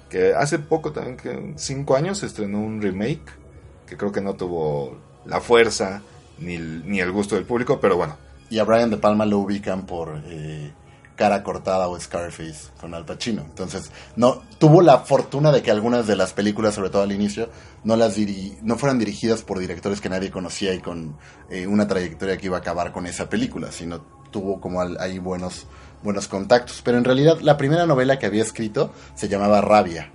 que 0.09 0.33
hace 0.33 0.59
poco 0.59 0.91
también, 0.91 1.17
que 1.17 1.53
cinco 1.55 1.95
años, 1.95 2.19
se 2.19 2.27
estrenó 2.27 2.61
un 2.61 2.81
remake 2.81 3.40
que 3.91 3.97
creo 3.97 4.13
que 4.13 4.21
no 4.21 4.35
tuvo 4.35 4.97
la 5.25 5.41
fuerza 5.41 6.01
ni 6.39 6.57
ni 6.57 7.01
el 7.01 7.11
gusto 7.11 7.35
del 7.35 7.43
público, 7.43 7.81
pero 7.81 7.97
bueno, 7.97 8.15
y 8.49 8.57
a 8.59 8.63
Brian 8.63 8.89
De 8.89 8.95
Palma 8.95 9.25
lo 9.25 9.39
ubican 9.39 9.85
por 9.85 10.21
eh, 10.27 10.71
Cara 11.17 11.43
Cortada 11.43 11.89
o 11.89 11.99
Scarface 11.99 12.69
con 12.79 12.93
Al 12.93 13.03
Pacino. 13.03 13.41
Entonces, 13.41 13.91
no 14.15 14.43
tuvo 14.59 14.81
la 14.81 14.99
fortuna 14.99 15.51
de 15.51 15.61
que 15.61 15.71
algunas 15.71 16.07
de 16.07 16.15
las 16.15 16.31
películas, 16.31 16.73
sobre 16.73 16.89
todo 16.89 17.01
al 17.01 17.11
inicio, 17.11 17.49
no 17.83 17.97
las 17.97 18.15
diri 18.15 18.57
no 18.61 18.77
fueran 18.77 18.97
dirigidas 18.97 19.43
por 19.43 19.59
directores 19.59 19.99
que 19.99 20.07
nadie 20.07 20.31
conocía 20.31 20.73
y 20.73 20.79
con 20.79 21.17
eh, 21.49 21.67
una 21.67 21.85
trayectoria 21.85 22.37
que 22.37 22.45
iba 22.45 22.55
a 22.55 22.61
acabar 22.61 22.93
con 22.93 23.07
esa 23.07 23.27
película, 23.27 23.73
sino 23.73 23.99
tuvo 24.31 24.61
como 24.61 24.81
ahí 24.81 25.19
buenos 25.19 25.67
buenos 26.01 26.29
contactos. 26.29 26.81
Pero 26.81 26.97
en 26.97 27.03
realidad 27.03 27.41
la 27.41 27.57
primera 27.57 27.85
novela 27.85 28.19
que 28.19 28.25
había 28.25 28.41
escrito 28.41 28.93
se 29.15 29.27
llamaba 29.27 29.59
Rabia. 29.59 30.13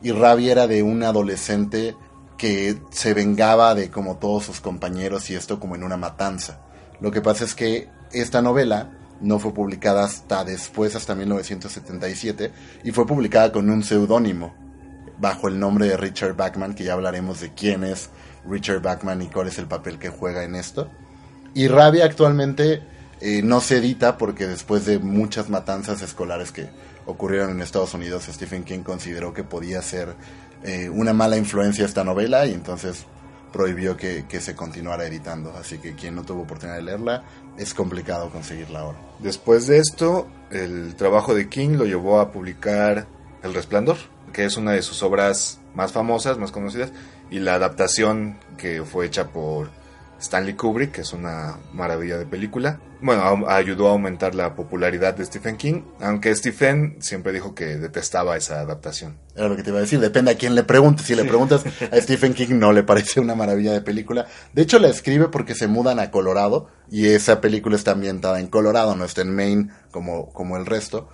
Y 0.00 0.12
Rabia 0.12 0.52
era 0.52 0.66
de 0.66 0.82
un 0.82 1.02
adolescente 1.02 1.94
que 2.38 2.78
se 2.90 3.12
vengaba 3.12 3.74
de 3.74 3.90
como 3.90 4.16
todos 4.16 4.44
sus 4.44 4.60
compañeros 4.60 5.28
y 5.28 5.34
esto 5.34 5.60
como 5.60 5.74
en 5.74 5.82
una 5.82 5.96
matanza. 5.96 6.60
Lo 7.00 7.10
que 7.10 7.20
pasa 7.20 7.44
es 7.44 7.54
que 7.54 7.88
esta 8.12 8.40
novela 8.40 8.90
no 9.20 9.38
fue 9.38 9.52
publicada 9.52 10.04
hasta 10.04 10.44
después, 10.44 10.94
hasta 10.94 11.14
1977, 11.14 12.52
y 12.84 12.92
fue 12.92 13.06
publicada 13.06 13.52
con 13.52 13.68
un 13.68 13.82
seudónimo, 13.82 14.54
bajo 15.18 15.48
el 15.48 15.58
nombre 15.58 15.88
de 15.88 15.96
Richard 15.96 16.36
Bachman, 16.36 16.74
que 16.74 16.84
ya 16.84 16.92
hablaremos 16.92 17.40
de 17.40 17.52
quién 17.52 17.82
es 17.82 18.10
Richard 18.48 18.80
Bachman 18.80 19.20
y 19.22 19.26
cuál 19.26 19.48
es 19.48 19.58
el 19.58 19.66
papel 19.66 19.98
que 19.98 20.08
juega 20.08 20.44
en 20.44 20.54
esto. 20.54 20.88
Y 21.54 21.66
Rabia 21.66 22.04
actualmente 22.04 22.82
eh, 23.20 23.42
no 23.42 23.60
se 23.60 23.78
edita 23.78 24.16
porque 24.16 24.46
después 24.46 24.86
de 24.86 25.00
muchas 25.00 25.48
matanzas 25.48 26.02
escolares 26.02 26.52
que 26.52 26.68
ocurrieron 27.06 27.50
en 27.50 27.62
Estados 27.62 27.94
Unidos, 27.94 28.28
Stephen 28.30 28.62
King 28.62 28.80
consideró 28.80 29.32
que 29.32 29.42
podía 29.42 29.82
ser 29.82 30.14
eh, 30.62 30.88
una 30.88 31.12
mala 31.12 31.36
influencia 31.36 31.84
esta 31.84 32.04
novela 32.04 32.46
y 32.46 32.52
entonces 32.52 33.06
prohibió 33.52 33.96
que, 33.96 34.24
se 34.40 34.54
continuara 34.54 35.06
editando. 35.06 35.54
Así 35.56 35.78
que 35.78 35.94
quien 35.94 36.14
no 36.14 36.24
tuvo 36.24 36.42
oportunidad 36.42 36.76
de 36.76 36.82
leerla, 36.82 37.24
es 37.56 37.74
complicado 37.74 38.30
conseguirla 38.30 38.80
ahora. 38.80 38.98
Después 39.18 39.66
de 39.66 39.78
esto, 39.78 40.28
el 40.50 40.94
trabajo 40.96 41.34
de 41.34 41.48
King 41.48 41.70
lo 41.70 41.84
llevó 41.84 42.20
a 42.20 42.30
publicar 42.30 43.06
El 43.42 43.54
Resplandor, 43.54 43.96
que 44.32 44.44
es 44.44 44.56
una 44.56 44.72
de 44.72 44.82
sus 44.82 45.02
obras 45.02 45.60
más 45.74 45.92
famosas, 45.92 46.38
más 46.38 46.52
conocidas, 46.52 46.92
y 47.30 47.38
la 47.40 47.54
adaptación 47.54 48.38
que 48.56 48.82
fue 48.84 49.06
hecha 49.06 49.28
por 49.28 49.70
Stanley 50.20 50.54
Kubrick, 50.54 50.92
que 50.92 51.00
es 51.02 51.12
una 51.12 51.58
maravilla 51.72 52.18
de 52.18 52.26
película. 52.26 52.80
Bueno, 53.00 53.46
ayudó 53.48 53.88
a 53.88 53.92
aumentar 53.92 54.34
la 54.34 54.56
popularidad 54.56 55.14
de 55.14 55.24
Stephen 55.24 55.56
King, 55.56 55.82
aunque 56.00 56.34
Stephen 56.34 56.96
siempre 57.00 57.32
dijo 57.32 57.54
que 57.54 57.76
detestaba 57.76 58.36
esa 58.36 58.60
adaptación. 58.60 59.18
Era 59.36 59.48
lo 59.48 59.56
que 59.56 59.62
te 59.62 59.70
iba 59.70 59.78
a 59.78 59.82
decir, 59.82 60.00
depende 60.00 60.32
a 60.32 60.36
quién 60.36 60.56
le 60.56 60.64
preguntes. 60.64 61.06
Si 61.06 61.14
le 61.14 61.24
preguntas 61.24 61.62
a 61.92 62.00
Stephen 62.00 62.34
King, 62.34 62.58
no 62.58 62.72
le 62.72 62.82
parece 62.82 63.20
una 63.20 63.36
maravilla 63.36 63.72
de 63.72 63.80
película. 63.80 64.26
De 64.52 64.62
hecho, 64.62 64.80
la 64.80 64.88
escribe 64.88 65.28
porque 65.28 65.54
se 65.54 65.68
mudan 65.68 66.00
a 66.00 66.10
Colorado 66.10 66.68
y 66.90 67.06
esa 67.06 67.40
película 67.40 67.76
está 67.76 67.92
ambientada 67.92 68.40
en 68.40 68.48
Colorado, 68.48 68.96
no 68.96 69.04
está 69.04 69.22
en 69.22 69.34
Maine 69.34 69.70
como, 69.92 70.32
como 70.32 70.56
el 70.56 70.66
resto. 70.66 71.08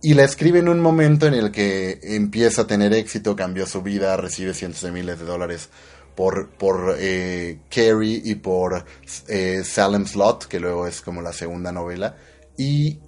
Y 0.00 0.14
la 0.14 0.22
escribe 0.22 0.60
en 0.60 0.68
un 0.68 0.80
momento 0.80 1.26
en 1.26 1.34
el 1.34 1.50
que 1.50 1.98
empieza 2.02 2.62
a 2.62 2.66
tener 2.68 2.94
éxito, 2.94 3.34
cambió 3.34 3.66
su 3.66 3.82
vida, 3.82 4.16
recibe 4.16 4.54
cientos 4.54 4.82
de 4.82 4.92
miles 4.92 5.18
de 5.18 5.24
dólares 5.24 5.70
por, 6.18 6.48
por 6.48 6.96
eh, 6.98 7.60
Carrie 7.70 8.20
y 8.24 8.34
por 8.34 8.84
eh, 9.28 9.62
Salem 9.62 10.04
Slot, 10.04 10.46
que 10.46 10.58
luego 10.58 10.88
es 10.88 11.00
como 11.00 11.22
la 11.22 11.32
segunda 11.32 11.70
novela, 11.70 12.16
y 12.56 12.98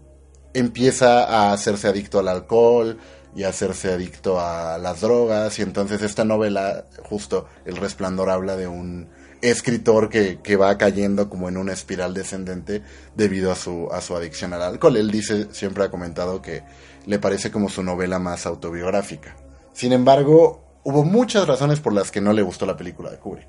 empieza 0.54 1.24
a 1.24 1.52
hacerse 1.52 1.88
adicto 1.88 2.20
al 2.20 2.28
alcohol 2.28 2.98
y 3.34 3.42
a 3.42 3.48
hacerse 3.48 3.92
adicto 3.92 4.38
a 4.38 4.78
las 4.78 5.00
drogas, 5.00 5.58
y 5.58 5.62
entonces 5.62 6.02
esta 6.02 6.24
novela, 6.24 6.84
justo 7.02 7.48
El 7.64 7.78
Resplandor, 7.78 8.30
habla 8.30 8.54
de 8.54 8.68
un 8.68 9.08
escritor 9.42 10.08
que, 10.08 10.38
que, 10.40 10.54
va 10.54 10.78
cayendo 10.78 11.28
como 11.28 11.48
en 11.48 11.56
una 11.56 11.72
espiral 11.72 12.14
descendente 12.14 12.82
debido 13.16 13.50
a 13.50 13.56
su, 13.56 13.88
a 13.90 14.00
su 14.02 14.14
adicción 14.14 14.52
al 14.52 14.62
alcohol. 14.62 14.96
Él 14.96 15.10
dice, 15.10 15.48
siempre 15.50 15.82
ha 15.82 15.90
comentado 15.90 16.40
que 16.40 16.62
le 17.06 17.18
parece 17.18 17.50
como 17.50 17.70
su 17.70 17.82
novela 17.82 18.20
más 18.20 18.46
autobiográfica. 18.46 19.34
Sin 19.72 19.92
embargo, 19.92 20.69
hubo 20.84 21.04
muchas 21.04 21.46
razones 21.46 21.80
por 21.80 21.92
las 21.92 22.10
que 22.10 22.20
no 22.20 22.32
le 22.32 22.42
gustó 22.42 22.66
la 22.66 22.76
película 22.76 23.10
de 23.10 23.18
Kubrick. 23.18 23.48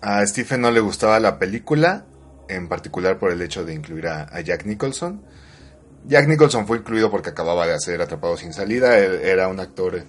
A 0.00 0.26
Stephen 0.26 0.60
no 0.60 0.70
le 0.70 0.80
gustaba 0.80 1.20
la 1.20 1.38
película, 1.38 2.04
en 2.48 2.68
particular 2.68 3.18
por 3.18 3.30
el 3.30 3.40
hecho 3.42 3.64
de 3.64 3.74
incluir 3.74 4.08
a, 4.08 4.40
Jack 4.40 4.66
Nicholson. 4.66 5.22
Jack 6.06 6.26
Nicholson 6.26 6.66
fue 6.66 6.78
incluido 6.78 7.10
porque 7.10 7.30
acababa 7.30 7.66
de 7.66 7.74
hacer 7.74 8.02
Atrapado 8.02 8.36
sin 8.36 8.52
salida, 8.52 8.98
era 8.98 9.46
un 9.46 9.60
actor 9.60 10.04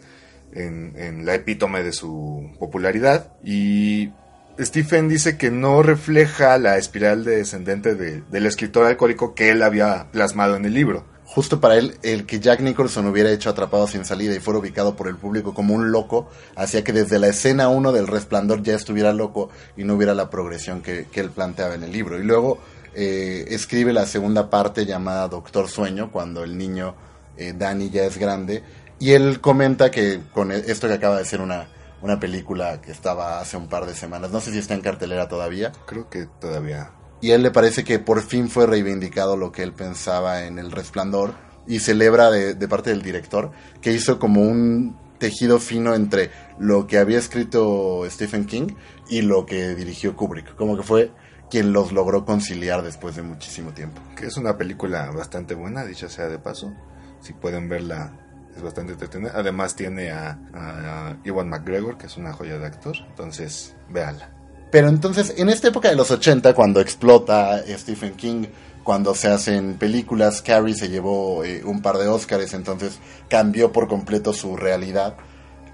en, 0.52 1.26
la 1.26 1.36
epítome 1.36 1.84
de 1.84 1.94
su 1.94 2.52
popularidad 2.60 3.34
y 3.44 4.12
Stephen 4.60 5.08
dice 5.08 5.38
que 5.38 5.52
no 5.52 5.82
refleja 5.84 6.58
la 6.58 6.78
espiral 6.78 7.24
descendente 7.24 7.96
del 7.96 8.46
escritor 8.46 8.86
alcohólico 8.86 9.34
que 9.34 9.50
él 9.50 9.64
había 9.64 10.08
plasmado 10.12 10.56
en 10.56 10.66
el 10.66 10.74
libro 10.74 11.13
justo 11.34 11.60
para 11.60 11.78
él, 11.78 11.98
el 12.04 12.28
que 12.28 12.40
Jack 12.40 12.60
Nicholson 12.60 13.08
hubiera 13.08 13.32
hecho 13.32 13.50
Atrapado 13.50 13.88
sin 13.88 14.06
salida 14.06 14.36
y 14.36 14.40
fuera 14.40 14.60
ubicado 14.60 14.96
por 14.96 15.08
el 15.08 15.16
público 15.16 15.56
como 15.56 15.74
un 15.74 15.92
loco, 15.92 16.30
hacía 16.56 16.84
que 16.84 16.94
desde 16.94 17.18
la 17.18 17.28
escena 17.28 17.70
1 17.70 17.92
del 17.92 18.06
resplandor 18.06 18.62
ya 18.62 18.76
estuviera 18.76 19.14
loco 19.14 19.50
y 19.76 19.84
no 19.84 19.96
hubiera 19.96 20.14
la 20.14 20.30
progresión 20.30 20.84
que, 20.84 21.08
él 21.12 21.32
planteaba 21.32 21.74
en 21.74 21.84
el 21.84 21.92
libro. 21.92 22.20
Y 22.20 22.24
luego 22.24 22.60
eh, 22.94 23.46
escribe 23.48 23.94
la 23.94 24.06
segunda 24.06 24.52
parte 24.52 24.86
llamada 24.86 25.28
Doctor 25.28 25.70
Sueño, 25.70 26.12
cuando 26.12 26.44
el 26.44 26.56
niño 26.56 26.94
eh, 27.36 27.54
Danny 27.58 27.90
ya 27.90 28.04
es 28.04 28.20
grande, 28.20 28.64
y 29.00 29.14
él 29.14 29.42
comenta 29.42 29.90
que 29.90 30.22
con 30.34 30.52
e, 30.52 30.58
esto 30.58 30.88
que 30.88 30.94
acaba 30.94 31.18
de 31.18 31.26
ser 31.26 31.42
una, 31.42 31.68
una 32.04 32.20
película 32.20 32.80
que 32.80 32.92
estaba 32.92 33.40
hace 33.40 33.58
un 33.58 33.68
par 33.68 33.88
de 33.88 33.96
semanas, 33.96 34.30
no 34.30 34.40
sé 34.40 34.52
si 34.52 34.60
está 34.60 34.76
en 34.76 34.82
cartelera 34.82 35.28
todavía. 35.28 35.72
Creo 35.88 36.12
que 36.12 36.28
todavía 36.40 36.92
y 37.24 37.32
a 37.32 37.36
él 37.36 37.42
le 37.42 37.52
parece 37.52 37.86
que 37.86 38.00
por 38.00 38.22
fin 38.22 38.50
fue 38.50 38.68
reivindicado 38.68 39.38
lo 39.38 39.54
que 39.54 39.64
él 39.64 39.72
pensaba 39.72 40.44
en 40.44 40.60
El 40.60 40.74
Resplandor 40.74 41.36
y 41.66 41.80
celebra 41.80 42.30
de, 42.30 42.68
parte 42.68 42.90
del 42.90 43.02
director 43.02 43.54
que 43.80 43.94
hizo 43.94 44.20
como 44.20 44.42
un 44.42 44.98
tejido 45.20 45.60
fino 45.60 45.96
entre 45.96 46.32
lo 46.60 46.86
que 46.86 46.98
había 46.98 47.18
escrito 47.18 48.04
Stephen 48.10 48.44
King 48.44 48.76
y 49.08 49.22
lo 49.22 49.46
que 49.46 49.74
dirigió 49.74 50.18
Kubrick, 50.18 50.54
como 50.58 50.76
que 50.76 50.84
fue 50.84 51.12
quien 51.50 51.72
los 51.72 51.94
logró 51.94 52.26
conciliar 52.26 52.84
después 52.84 53.16
de 53.16 53.22
muchísimo 53.22 53.72
tiempo. 53.72 54.02
Que 54.18 54.26
es 54.26 54.36
una 54.36 54.58
película 54.58 55.10
bastante 55.12 55.56
buena, 55.56 55.86
dicha 55.86 56.10
sea 56.10 56.28
de 56.28 56.40
paso, 56.40 56.74
si 57.22 57.32
pueden 57.32 57.70
verla 57.70 58.20
es 58.54 58.62
bastante 58.62 58.92
entretenida. 58.92 59.32
Además 59.34 59.78
tiene 59.78 60.12
a, 60.12 60.38
a 60.54 61.16
Iwan 61.24 61.48
McGregor, 61.48 61.98
que 61.98 62.08
es 62.08 62.18
una 62.18 62.34
joya 62.34 62.58
de 62.58 62.66
actor, 62.66 62.98
entonces 63.08 63.78
véala. 63.90 64.33
Pero 64.74 64.90
entonces, 64.90 65.36
en 65.38 65.50
esta 65.50 65.68
época 65.68 65.90
de 65.90 65.96
los 65.96 66.10
80, 66.10 66.56
cuando 66.56 66.82
explota 66.82 67.64
Stephen 67.78 68.16
King, 68.16 68.46
cuando 68.84 69.14
se 69.14 69.28
hacen 69.28 69.76
películas, 69.76 70.42
Carrie 70.42 70.74
se 70.74 70.90
llevó 70.90 71.44
eh, 71.44 71.62
un 71.64 71.84
par 71.84 72.00
de 72.00 72.08
Oscars, 72.08 72.56
entonces 72.56 72.98
cambió 73.30 73.72
por 73.72 73.88
completo 73.88 74.34
su 74.34 74.58
realidad. 74.58 75.16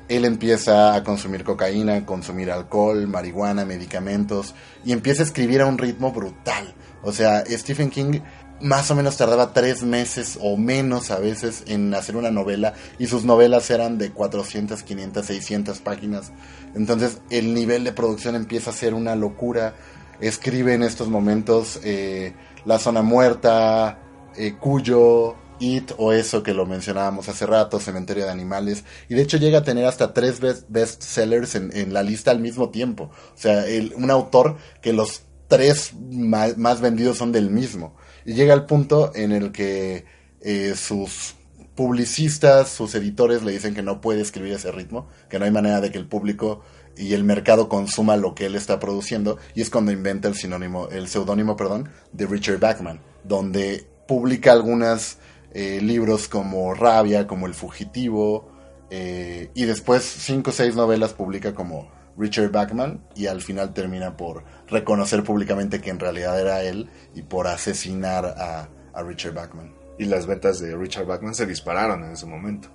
Él 0.10 0.26
empieza 0.26 0.96
a 0.96 1.04
consumir 1.06 1.46
cocaína, 1.46 2.06
consumir 2.06 2.52
alcohol, 2.52 3.08
marihuana, 3.08 3.64
medicamentos, 3.64 4.54
y 4.84 4.92
empieza 4.92 5.24
a 5.24 5.28
escribir 5.28 5.62
a 5.62 5.66
un 5.66 5.78
ritmo 5.78 6.12
brutal. 6.12 6.74
O 7.02 7.14
sea, 7.14 7.46
Stephen 7.46 7.92
King 7.92 8.20
más 8.62 8.92
o 8.92 8.96
menos 8.96 9.18
tardaba 9.18 9.54
tres 9.54 9.84
meses 9.84 10.38
o 10.42 10.58
menos 10.58 11.12
a 11.12 11.20
veces 11.20 11.64
en 11.68 11.94
hacer 11.94 12.16
una 12.16 12.32
novela 12.32 12.74
y 12.98 13.08
sus 13.08 13.24
novelas 13.24 13.70
eran 13.70 13.98
de 13.98 14.12
400, 14.12 14.84
500, 14.84 15.26
600 15.26 15.80
páginas. 15.80 16.32
Entonces 16.76 17.20
el 17.30 17.54
nivel 17.54 17.84
de 17.84 17.94
producción 17.94 18.36
empieza 18.36 18.72
a 18.72 18.74
ser 18.74 18.94
una 18.94 19.16
locura. 19.16 19.76
Escribe 20.20 20.74
en 20.74 20.84
estos 20.84 21.08
momentos 21.08 21.80
eh, 21.84 22.34
La 22.66 22.80
Zona 22.80 23.02
Muerta, 23.02 24.00
eh, 24.36 24.56
Cuyo, 24.60 25.36
It 25.60 25.92
o 25.98 26.14
eso 26.14 26.42
que 26.42 26.54
lo 26.54 26.66
mencionábamos 26.66 27.28
hace 27.28 27.46
rato, 27.46 27.80
Cementerio 27.80 28.26
de 28.26 28.32
Animales. 28.32 28.84
Y 29.10 29.16
de 29.16 29.22
hecho 29.22 29.38
llega 29.38 29.60
a 29.60 29.64
tener 29.64 29.86
hasta 29.86 30.14
tres 30.14 30.40
best 30.40 31.02
sellers 31.02 31.56
en, 31.56 31.94
la 31.94 32.02
lista 32.02 32.32
al 32.32 32.40
mismo 32.40 32.70
tiempo. 32.70 33.12
O 33.36 33.38
sea, 33.38 33.66
un 33.96 34.10
autor 34.10 34.58
que 34.82 34.94
los 34.94 35.24
tres 35.48 35.94
más 35.94 36.82
vendidos 36.82 37.18
son 37.18 37.32
del 37.32 37.50
mismo. 37.50 37.96
Y 38.30 38.36
llega 38.36 38.54
al 38.54 38.68
punto 38.68 39.12
en 39.16 39.32
el 39.32 39.52
que 39.52 40.06
eh, 40.42 40.76
sus 40.76 41.34
publicistas, 41.74 42.70
sus 42.70 42.94
editores 42.94 43.42
le 43.42 43.52
dicen 43.52 43.74
que 43.74 43.82
no 43.82 44.02
puede 44.02 44.22
escribir 44.22 44.54
ese 44.54 44.72
ritmo, 44.72 45.08
que 45.32 45.40
no 45.40 45.46
hay 45.46 45.52
manera 45.52 45.82
de 45.82 45.92
que 45.92 45.98
el 45.98 46.06
público 46.06 46.62
y 46.96 47.16
el 47.16 47.24
mercado 47.24 47.70
consuma 47.70 48.18
lo 48.18 48.36
que 48.36 48.46
él 48.46 48.54
está 48.54 48.80
produciendo 48.80 49.40
y 49.56 49.62
es 49.62 49.72
cuando 49.72 49.92
inventa 49.92 50.28
el 50.28 50.36
sinónimo, 50.36 50.90
el 50.90 51.08
seudónimo, 51.08 51.58
perdón, 51.58 51.90
de 52.12 52.28
Richard 52.28 52.60
Bachman, 52.60 53.02
donde 53.24 53.88
publica 54.08 54.52
algunos 54.52 55.18
eh, 55.56 55.80
libros 55.82 56.28
como 56.28 56.76
Rabia, 56.76 57.26
como 57.26 57.48
El 57.48 57.56
Fugitivo 57.56 58.52
eh, 58.92 59.50
y 59.56 59.66
después 59.66 60.04
cinco 60.04 60.52
o 60.52 60.54
seis 60.54 60.76
novelas 60.76 61.14
publica 61.14 61.56
como 61.56 61.90
Richard 62.20 62.52
Bachman 62.52 63.02
y 63.16 63.28
al 63.28 63.42
final 63.42 63.74
termina 63.74 64.18
por 64.18 64.44
reconocer 64.68 65.24
públicamente 65.24 65.80
que 65.80 65.90
en 65.90 66.00
realidad 66.00 66.40
era 66.40 66.62
él 66.64 66.90
y 67.16 67.22
por 67.22 67.48
asesinar 67.48 68.26
a, 68.26 68.70
Richard 69.02 69.34
Bachman. 69.34 69.74
Y 69.98 70.06
las 70.06 70.26
ventas 70.26 70.60
de 70.60 70.76
Richard 70.76 71.06
Bachman 71.06 71.34
se 71.34 71.46
dispararon 71.46 72.04
en 72.04 72.12
ese 72.12 72.26
momento. 72.26 72.70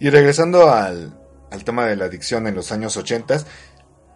Y 0.00 0.10
regresando 0.10 0.72
al, 0.72 1.16
tema 1.64 1.86
de 1.86 1.94
la 1.94 2.06
adicción 2.06 2.48
en 2.48 2.56
los 2.56 2.72
años 2.72 2.96
80, 2.96 3.44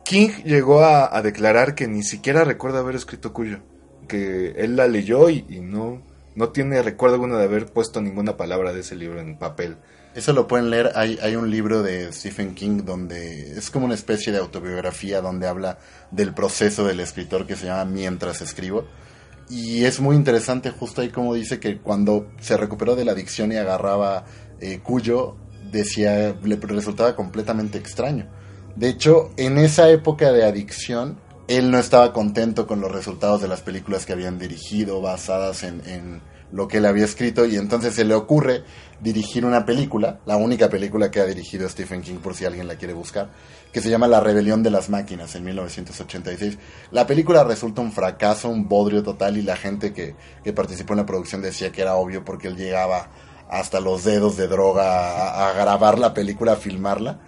King 0.04 0.30
llegó 0.44 0.82
a, 0.82 1.22
declarar 1.22 1.76
que 1.76 1.86
ni 1.86 2.02
siquiera 2.02 2.42
recuerda 2.42 2.80
haber 2.80 2.96
escrito 2.96 3.32
Cuyo. 3.32 3.60
que 4.08 4.50
él 4.56 4.74
la 4.74 4.88
leyó 4.88 5.30
y, 5.30 5.46
y 5.48 5.60
no, 5.60 6.02
no 6.34 6.48
tiene 6.48 6.82
recuerdo 6.82 7.14
alguno 7.14 7.38
de 7.38 7.44
haber 7.44 7.66
puesto 7.66 8.00
ninguna 8.00 8.36
palabra 8.36 8.72
de 8.72 8.80
ese 8.80 8.96
libro 8.96 9.20
en 9.20 9.38
papel. 9.38 9.76
Eso 10.18 10.32
lo 10.32 10.48
pueden 10.48 10.68
leer. 10.68 10.90
Hay, 10.96 11.16
hay 11.22 11.36
un 11.36 11.48
libro 11.48 11.84
de 11.84 12.12
Stephen 12.12 12.56
King 12.56 12.82
donde 12.84 13.56
es 13.56 13.70
como 13.70 13.86
una 13.86 13.94
especie 13.94 14.32
de 14.32 14.40
autobiografía 14.40 15.20
donde 15.20 15.46
habla 15.46 15.78
del 16.10 16.34
proceso 16.34 16.84
del 16.84 16.98
escritor 16.98 17.46
que 17.46 17.54
se 17.54 17.66
llama 17.66 17.84
Mientras 17.84 18.40
escribo. 18.40 18.84
Y 19.48 19.84
es 19.84 20.00
muy 20.00 20.16
interesante 20.16 20.72
justo 20.72 21.02
ahí 21.02 21.10
como 21.10 21.34
dice 21.34 21.60
que 21.60 21.78
cuando 21.78 22.32
se 22.40 22.56
recuperó 22.56 22.96
de 22.96 23.04
la 23.04 23.12
adicción 23.12 23.52
y 23.52 23.58
agarraba 23.58 24.24
eh, 24.60 24.80
Cuyo, 24.82 25.36
decía, 25.70 26.34
le 26.42 26.56
resultaba 26.56 27.14
completamente 27.14 27.78
extraño. 27.78 28.26
De 28.74 28.88
hecho, 28.88 29.30
en 29.36 29.56
esa 29.56 29.88
época 29.88 30.32
de 30.32 30.44
adicción, 30.44 31.20
él 31.46 31.70
no 31.70 31.78
estaba 31.78 32.12
contento 32.12 32.66
con 32.66 32.80
los 32.80 32.90
resultados 32.90 33.40
de 33.40 33.46
las 33.46 33.60
películas 33.60 34.04
que 34.04 34.14
habían 34.14 34.40
dirigido 34.40 35.00
basadas 35.00 35.62
en, 35.62 35.80
en 35.86 36.22
lo 36.52 36.68
que 36.68 36.78
él 36.78 36.86
había 36.86 37.04
escrito 37.04 37.44
y 37.46 37.56
entonces 37.56 37.94
se 37.94 38.04
le 38.04 38.14
ocurre 38.14 38.64
dirigir 39.00 39.44
una 39.44 39.64
película, 39.64 40.20
la 40.26 40.36
única 40.36 40.68
película 40.68 41.10
que 41.10 41.20
ha 41.20 41.26
dirigido 41.26 41.68
Stephen 41.68 42.02
King 42.02 42.16
por 42.16 42.34
si 42.34 42.44
alguien 42.44 42.66
la 42.66 42.76
quiere 42.76 42.94
buscar, 42.94 43.28
que 43.72 43.80
se 43.80 43.90
llama 43.90 44.08
La 44.08 44.20
rebelión 44.20 44.62
de 44.62 44.70
las 44.70 44.88
máquinas 44.88 45.34
en 45.34 45.44
1986. 45.44 46.58
La 46.90 47.06
película 47.06 47.44
resulta 47.44 47.82
un 47.82 47.92
fracaso, 47.92 48.48
un 48.48 48.68
bodrio 48.68 49.02
total 49.02 49.36
y 49.36 49.42
la 49.42 49.56
gente 49.56 49.92
que, 49.92 50.16
que 50.42 50.52
participó 50.52 50.94
en 50.94 50.98
la 50.98 51.06
producción 51.06 51.42
decía 51.42 51.70
que 51.70 51.82
era 51.82 51.96
obvio 51.96 52.24
porque 52.24 52.48
él 52.48 52.56
llegaba 52.56 53.08
hasta 53.48 53.80
los 53.80 54.04
dedos 54.04 54.36
de 54.36 54.48
droga 54.48 54.84
a, 54.84 55.48
a 55.48 55.52
grabar 55.52 55.98
la 55.98 56.14
película, 56.14 56.52
a 56.52 56.56
filmarla. 56.56 57.18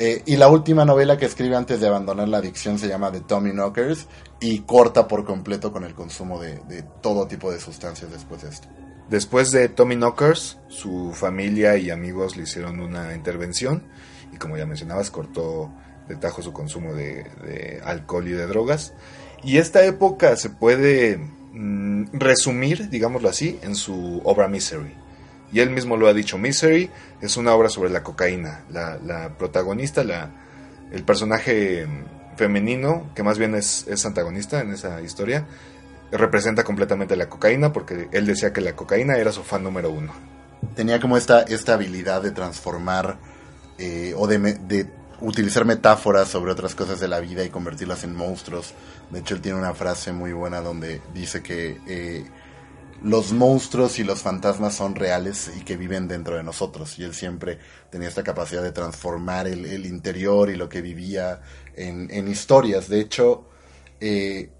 Eh, 0.00 0.22
y 0.26 0.36
la 0.36 0.48
última 0.48 0.84
novela 0.84 1.18
que 1.18 1.26
escribe 1.26 1.56
antes 1.56 1.80
de 1.80 1.88
abandonar 1.88 2.28
la 2.28 2.38
adicción 2.38 2.78
se 2.78 2.86
llama 2.86 3.10
The 3.10 3.22
Tommy 3.22 3.50
Knockers 3.50 4.06
y 4.40 4.60
corta 4.60 5.08
por 5.08 5.24
completo 5.24 5.72
con 5.72 5.82
el 5.82 5.94
consumo 5.94 6.40
de, 6.40 6.84
todo 7.02 7.26
tipo 7.26 7.50
de 7.50 7.58
sustancias 7.58 8.12
después 8.12 8.42
de 8.42 8.50
esto. 8.50 8.68
Después 9.10 9.50
de 9.50 9.68
Tommy 9.68 9.96
Knockers, 9.96 10.58
su 10.68 11.12
familia 11.12 11.76
y 11.76 11.90
amigos 11.90 12.36
le 12.36 12.44
hicieron 12.44 12.78
una 12.78 13.14
intervención 13.14 13.82
y 14.32 14.36
como 14.36 14.56
ya 14.56 14.66
mencionabas, 14.66 15.10
cortó 15.10 15.72
de 16.06 16.14
tajo 16.14 16.42
su 16.42 16.52
consumo 16.52 16.94
de, 16.94 17.24
de 17.42 17.80
alcohol 17.84 18.28
y 18.28 18.32
de 18.32 18.46
drogas. 18.46 18.92
Y 19.42 19.58
esta 19.58 19.84
época 19.84 20.36
se 20.36 20.50
puede 20.50 21.18
mm, 21.52 22.04
resumir, 22.12 22.88
digámoslo 22.88 23.28
así, 23.28 23.58
en 23.62 23.74
su 23.74 24.20
obra 24.24 24.46
Misery. 24.46 24.94
Y 25.52 25.60
él 25.60 25.70
mismo 25.70 25.96
lo 25.96 26.08
ha 26.08 26.14
dicho, 26.14 26.38
Misery 26.38 26.90
es 27.20 27.36
una 27.36 27.54
obra 27.54 27.68
sobre 27.68 27.90
la 27.90 28.02
cocaína. 28.02 28.64
La, 28.70 29.34
protagonista, 29.38 30.04
la, 30.04 30.30
el 30.92 31.04
personaje 31.04 31.86
femenino, 32.36 33.10
que 33.14 33.22
más 33.22 33.38
bien 33.38 33.54
es, 33.54 33.86
es 33.88 34.04
antagonista 34.04 34.60
en 34.60 34.72
esa 34.72 35.00
historia, 35.00 35.46
representa 36.10 36.64
completamente 36.64 37.16
la 37.16 37.28
cocaína 37.28 37.72
porque 37.72 38.08
él 38.12 38.26
decía 38.26 38.52
que 38.52 38.60
la 38.60 38.74
cocaína 38.76 39.16
era 39.16 39.32
su 39.32 39.42
fan 39.42 39.62
número 39.62 39.90
uno. 39.90 40.12
Tenía 40.74 41.00
como 41.00 41.16
esta, 41.16 41.42
esta 41.42 41.74
habilidad 41.74 42.22
de 42.22 42.30
transformar 42.30 43.18
eh, 43.78 44.12
o 44.16 44.26
de, 44.26 44.38
de 44.38 44.90
utilizar 45.20 45.64
metáforas 45.64 46.28
sobre 46.28 46.52
otras 46.52 46.74
cosas 46.74 47.00
de 47.00 47.08
la 47.08 47.20
vida 47.20 47.44
y 47.44 47.50
convertirlas 47.50 48.04
en 48.04 48.14
monstruos. 48.14 48.74
De 49.10 49.20
hecho, 49.20 49.34
él 49.34 49.40
tiene 49.40 49.58
una 49.58 49.74
frase 49.74 50.12
muy 50.12 50.32
buena 50.32 50.60
donde 50.60 51.00
dice 51.14 51.42
que 51.42 51.80
eh, 51.86 52.24
los 53.02 53.32
monstruos 53.32 53.98
y 53.98 54.04
los 54.04 54.22
fantasmas 54.22 54.74
son 54.74 54.94
reales 54.94 55.50
y 55.56 55.64
que 55.64 55.76
viven 55.76 56.08
dentro 56.08 56.36
de 56.36 56.42
nosotros. 56.42 56.98
Y 56.98 57.04
él 57.04 57.14
siempre 57.14 57.58
tenía 57.90 58.08
esta 58.08 58.22
capacidad 58.22 58.62
de 58.62 58.72
transformar 58.72 59.46
el, 59.46 59.64
el 59.66 59.86
interior 59.86 60.50
y 60.50 60.56
lo 60.56 60.68
que 60.68 60.82
vivía 60.82 61.40
en, 61.76 62.10
en 62.10 62.28
historias. 62.28 62.88
De 62.88 63.00
hecho, 63.00 63.46
eh, 64.00 64.50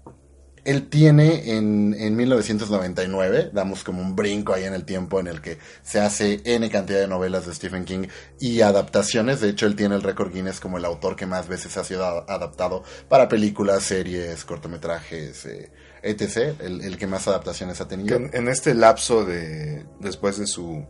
él 0.65 0.89
tiene 0.89 1.55
en, 1.57 1.95
en 1.97 2.15
1999, 2.15 3.51
damos 3.53 3.83
como 3.83 4.01
un 4.01 4.15
brinco 4.15 4.53
ahí 4.53 4.65
en 4.65 4.73
el 4.73 4.85
tiempo 4.85 5.19
en 5.19 5.27
el 5.27 5.41
que 5.41 5.57
se 5.81 5.99
hace 5.99 6.41
N 6.43 6.69
cantidad 6.69 6.99
de 6.99 7.07
novelas 7.07 7.45
de 7.45 7.55
Stephen 7.55 7.85
King 7.85 8.07
y 8.39 8.61
adaptaciones. 8.61 9.41
De 9.41 9.49
hecho, 9.49 9.65
él 9.65 9.75
tiene 9.75 9.95
el 9.95 10.03
récord 10.03 10.31
Guinness 10.33 10.59
como 10.59 10.77
el 10.77 10.85
autor 10.85 11.15
que 11.15 11.25
más 11.25 11.47
veces 11.47 11.75
ha 11.77 11.83
sido 11.83 12.05
adaptado 12.05 12.83
para 13.07 13.27
películas, 13.27 13.83
series, 13.83 14.45
cortometrajes, 14.45 15.45
eh, 15.45 15.71
etc. 16.03 16.59
El, 16.61 16.81
el 16.81 16.97
que 16.97 17.07
más 17.07 17.27
adaptaciones 17.27 17.81
ha 17.81 17.87
tenido. 17.87 18.15
en, 18.15 18.29
en 18.33 18.47
este 18.47 18.73
lapso 18.73 19.25
de 19.25 19.85
después 19.99 20.37
de 20.37 20.47
su 20.47 20.85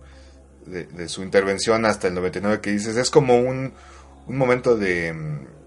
de, 0.66 0.86
de 0.86 1.10
su 1.10 1.24
intervención 1.24 1.86
hasta 1.86 2.08
el 2.08 2.14
99 2.16 2.62
que 2.62 2.72
dices 2.72 2.96
es 2.96 3.10
como 3.10 3.38
un, 3.38 3.74
un 4.28 4.38
momento 4.38 4.76
de, 4.78 5.14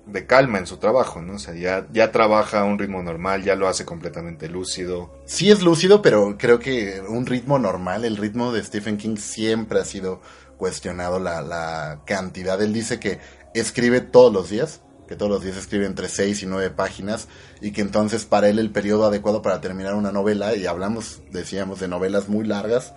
de 0.07 0.27
calma 0.27 0.59
en 0.59 0.67
su 0.67 0.77
trabajo, 0.79 1.23
¿no? 1.23 1.35
O 1.35 1.39
sea, 1.39 1.55
ya, 1.55 1.87
ya 1.93 2.13
trabaja 2.13 2.61
a 2.61 2.65
un 2.65 2.79
ritmo 2.79 3.03
normal, 3.03 3.43
ya 3.43 3.57
lo 3.57 3.69
hace 3.69 3.85
completamente 3.85 4.49
lúcido. 4.49 5.13
Sí 5.25 5.51
es 5.51 5.63
lúcido, 5.63 6.03
pero 6.03 6.37
creo 6.39 6.59
que 6.59 7.03
un 7.09 7.27
ritmo 7.27 7.59
normal, 7.59 8.05
el 8.05 8.17
ritmo 8.17 8.53
de 8.53 8.63
Stephen 8.63 8.97
King 8.97 9.17
siempre 9.17 9.81
ha 9.81 9.85
sido 9.85 10.21
cuestionado 10.57 11.19
la, 11.19 11.43
la 11.43 12.03
cantidad. 12.05 12.61
Él 12.63 12.73
dice 12.73 13.01
que 13.01 13.19
escribe 13.55 14.01
todos 14.01 14.33
los 14.33 14.51
días, 14.51 14.81
que 15.07 15.17
todos 15.17 15.31
los 15.31 15.43
días 15.43 15.57
escribe 15.57 15.87
entre 15.87 16.09
6 16.09 16.43
y 16.43 16.47
9 16.47 16.71
páginas 16.71 17.29
y 17.61 17.73
que 17.73 17.81
entonces 17.81 18.25
para 18.25 18.49
él 18.49 18.59
el 18.59 18.71
periodo 18.71 19.07
adecuado 19.07 19.43
para 19.43 19.61
terminar 19.61 19.95
una 19.95 20.13
novela, 20.13 20.55
y 20.55 20.67
hablamos, 20.67 21.23
decíamos, 21.31 21.81
de 21.81 21.89
novelas 21.89 22.29
muy 22.29 22.47
largas, 22.47 22.93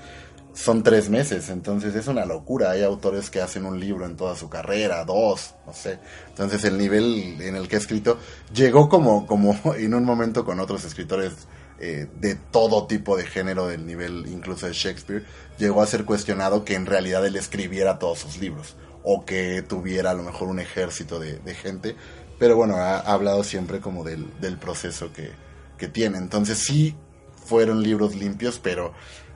son 0.56 0.84
tres 0.84 1.10
meses, 1.10 1.50
entonces 1.50 1.96
es 1.96 2.08
una 2.08 2.26
locura. 2.26 2.72
Hay 2.72 2.84
autores 2.84 3.30
que 3.30 3.42
hacen 3.42 3.66
un 3.66 3.80
libro 3.80 4.06
en 4.06 4.16
toda 4.16 4.36
su 4.36 4.50
carrera, 4.50 5.04
dos, 5.04 5.54
no 5.68 5.74
sé. 5.74 6.00
Entonces 6.30 6.64
el 6.64 6.78
nivel 6.78 7.42
en 7.42 7.56
el 7.56 7.68
que 7.68 7.76
ha 7.76 7.80
escrito 7.80 8.18
llegó 8.54 8.88
como, 8.88 9.28
como 9.28 9.58
en 9.76 9.94
un 9.94 10.06
momento 10.06 10.46
con 10.46 10.60
otros 10.62 10.86
escritores 10.86 11.34
eh, 11.80 12.08
de 12.22 12.36
todo 12.36 12.88
tipo 12.88 13.18
de 13.18 13.26
género, 13.26 13.68
del 13.68 13.86
nivel 13.86 14.26
incluso 14.28 14.66
de 14.66 14.74
Shakespeare, 14.74 15.26
llegó 15.58 15.82
a 15.82 15.88
ser 15.88 16.06
cuestionado 16.06 16.64
que 16.64 16.76
en 16.76 16.86
realidad 16.86 17.26
él 17.26 17.36
escribiera 17.36 18.00
todos 18.00 18.20
sus 18.20 18.38
libros 18.38 18.76
o 19.06 19.24
que 19.24 19.62
tuviera 19.62 20.12
a 20.12 20.14
lo 20.16 20.24
mejor 20.24 20.50
un 20.50 20.60
ejército 20.60 21.20
de, 21.20 21.54
gente. 21.54 21.96
Pero 22.40 22.58
bueno, 22.58 22.76
ha, 22.76 22.98
ha 22.98 23.14
hablado 23.14 23.44
siempre 23.44 23.80
como 23.80 24.04
del, 24.04 24.58
proceso 24.60 25.12
que, 25.14 25.32
tiene. 25.88 26.18
Entonces 26.18 26.58
sí 26.58 26.96
fueron 27.46 27.84
libros 27.84 28.16
limpios, 28.16 28.60
pero 28.62 28.94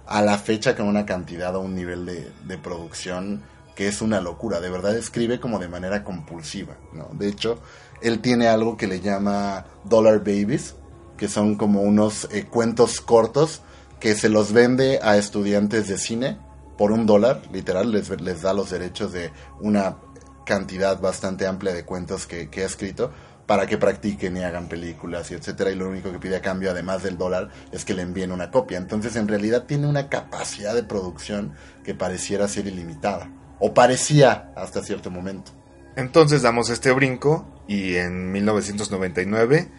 a 0.08 0.23
la 0.23 0.39
fecha 0.39 0.75
con 0.75 0.88
una 0.88 1.05
cantidad 1.05 1.55
o 1.55 1.60
un 1.60 1.75
nivel 1.75 2.08
de, 2.08 2.58
producción 2.58 3.43
que 3.75 3.88
es 3.88 4.01
una 4.01 4.19
locura. 4.19 4.60
De 4.60 4.71
verdad 4.71 4.97
escribe 4.97 5.39
como 5.39 5.60
de 5.60 5.67
manera 5.67 6.03
compulsiva. 6.03 6.75
De 7.13 7.27
hecho, 7.27 7.60
él 8.01 8.21
tiene 8.21 8.47
algo 8.47 8.75
que 8.75 8.88
le 8.88 9.01
llama 9.01 9.67
Dollar 9.84 10.17
Babies, 10.17 10.73
que 11.15 11.27
son 11.27 11.55
como 11.55 11.84
unos 11.84 12.27
eh, 12.32 12.45
cuentos 12.45 13.01
cortos 13.01 13.62
que 13.99 14.15
se 14.15 14.29
los 14.29 14.51
vende 14.51 14.99
a 15.03 15.17
estudiantes 15.17 15.88
de 15.88 15.99
cine 15.99 16.48
por 16.79 16.93
un 16.93 17.05
dólar, 17.05 17.41
literal, 17.51 17.91
les, 17.91 18.09
les 18.21 18.41
da 18.41 18.53
los 18.53 18.69
derechos 18.69 19.11
de 19.11 19.31
una 19.59 19.97
cantidad 20.45 21.01
bastante 21.01 21.45
amplia 21.45 21.73
de 21.73 21.83
cuentos 21.83 22.25
que, 22.25 22.49
que 22.49 22.63
ha 22.63 22.65
escrito 22.65 23.11
para 23.45 23.67
que 23.67 23.77
practiquen 23.77 24.37
y 24.37 24.43
hagan 24.43 24.69
películas 24.69 25.29
y 25.29 25.33
etcétera 25.33 25.71
y 25.71 25.75
lo 25.75 25.89
único 25.89 26.09
que 26.09 26.19
pide 26.19 26.37
a 26.37 26.41
cambio 26.41 26.71
además 26.71 27.03
del 27.03 27.17
dólar 27.17 27.49
es 27.73 27.83
que 27.83 27.93
le 27.93 28.03
envíen 28.03 28.31
una 28.31 28.49
copia 28.49 28.77
entonces 28.77 29.17
en 29.17 29.27
realidad 29.27 29.65
tiene 29.65 29.87
una 29.87 30.07
capacidad 30.07 30.73
de 30.73 30.83
producción 30.83 31.53
que 31.83 31.95
pareciera 31.95 32.47
ser 32.47 32.65
ilimitada 32.67 33.29
o 33.59 33.73
parecía 33.73 34.53
hasta 34.55 34.81
cierto 34.81 35.11
momento 35.11 35.51
Entonces 35.95 36.41
damos 36.41 36.69
este 36.69 36.91
brinco 36.91 37.45
y 37.67 37.95
en 37.95 38.31
1999 38.31 39.69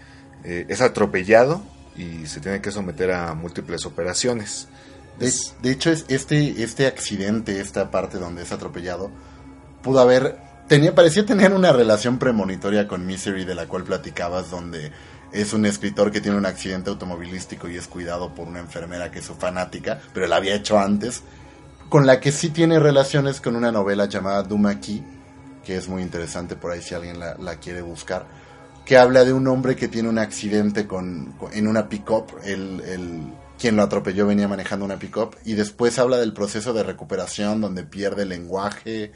eh, 0.45 0.67
es 0.69 0.81
atropellado 0.83 1.63
y 1.97 2.27
se 2.27 2.41
tiene 2.41 2.61
que 2.61 2.71
someter 2.71 3.11
a 3.13 3.35
múltiples 3.35 3.87
operaciones. 3.87 4.69
De, 5.21 5.27
Es- 5.27 5.55
de 5.63 5.71
hecho 5.71 5.91
es 5.91 6.05
este 6.09 6.63
este 6.65 6.87
accidente 6.87 7.61
esta 7.61 7.91
parte 7.91 8.19
donde 8.19 8.43
es 8.43 8.51
atropellado 8.53 9.11
pudo 9.83 10.01
haber 10.01 10.37
tenía 10.69 10.95
parecía 10.95 11.25
tener 11.25 11.53
una 11.53 11.73
relación 11.73 12.19
premonitoria 12.19 12.89
con 12.89 13.07
Misery 13.07 13.45
de 13.45 13.55
la 13.55 13.67
cual 13.67 13.85
platicabas 13.85 14.51
donde 14.51 14.91
es 15.33 15.53
un 15.53 15.65
escritor 15.65 16.11
que 16.11 16.21
tiene 16.21 16.37
un 16.39 16.47
accidente 16.47 16.91
automovilístico 16.91 17.69
y 17.69 17.77
es 17.77 17.87
cuidado 17.87 18.35
por 18.35 18.49
una 18.49 18.59
enfermera 18.59 19.13
que 19.13 19.21
es 19.21 19.25
su 19.27 19.35
fanática, 19.37 20.01
pero 20.13 20.27
la 20.27 20.35
había 20.37 20.57
hecho 20.57 20.77
antes, 20.77 21.23
con 21.89 22.05
la 22.05 22.19
que 22.19 22.33
sí 22.33 22.49
tiene 22.51 22.81
relaciones 22.81 23.41
con 23.41 23.55
una 23.55 23.71
novela 23.71 24.07
llamada 24.07 24.43
Dumaki, 24.43 25.05
que 25.65 25.77
es 25.77 25.87
muy 25.89 26.03
interesante 26.03 26.57
por 26.57 26.73
ahí 26.73 26.83
si 26.83 26.97
alguien 26.97 27.21
la, 27.21 27.37
la 27.37 27.57
quiere 27.61 27.81
buscar, 27.81 28.27
que 28.85 28.99
habla 28.99 29.25
de 29.25 29.33
un 29.33 29.47
hombre 29.47 29.77
que 29.77 29.87
tiene 29.87 30.09
un 30.09 30.19
accidente 30.19 30.89
con, 30.89 31.33
con- 31.39 31.53
en 31.55 31.69
una 31.69 31.89
pick-up, 31.89 32.27
el, 32.45 32.81
el- 32.81 33.33
quien 33.61 33.77
lo 33.77 33.83
atropelló 33.83 34.27
venía 34.27 34.49
manejando 34.49 34.87
una 34.87 34.99
pick-up, 34.99 35.37
y 35.45 35.53
después 35.53 35.99
habla 35.99 36.17
del 36.17 36.33
proceso 36.33 36.73
de 36.73 36.83
recuperación 36.83 37.61
donde 37.61 37.85
pierde 37.85 38.23
el 38.23 38.31
lenguaje 38.31 39.13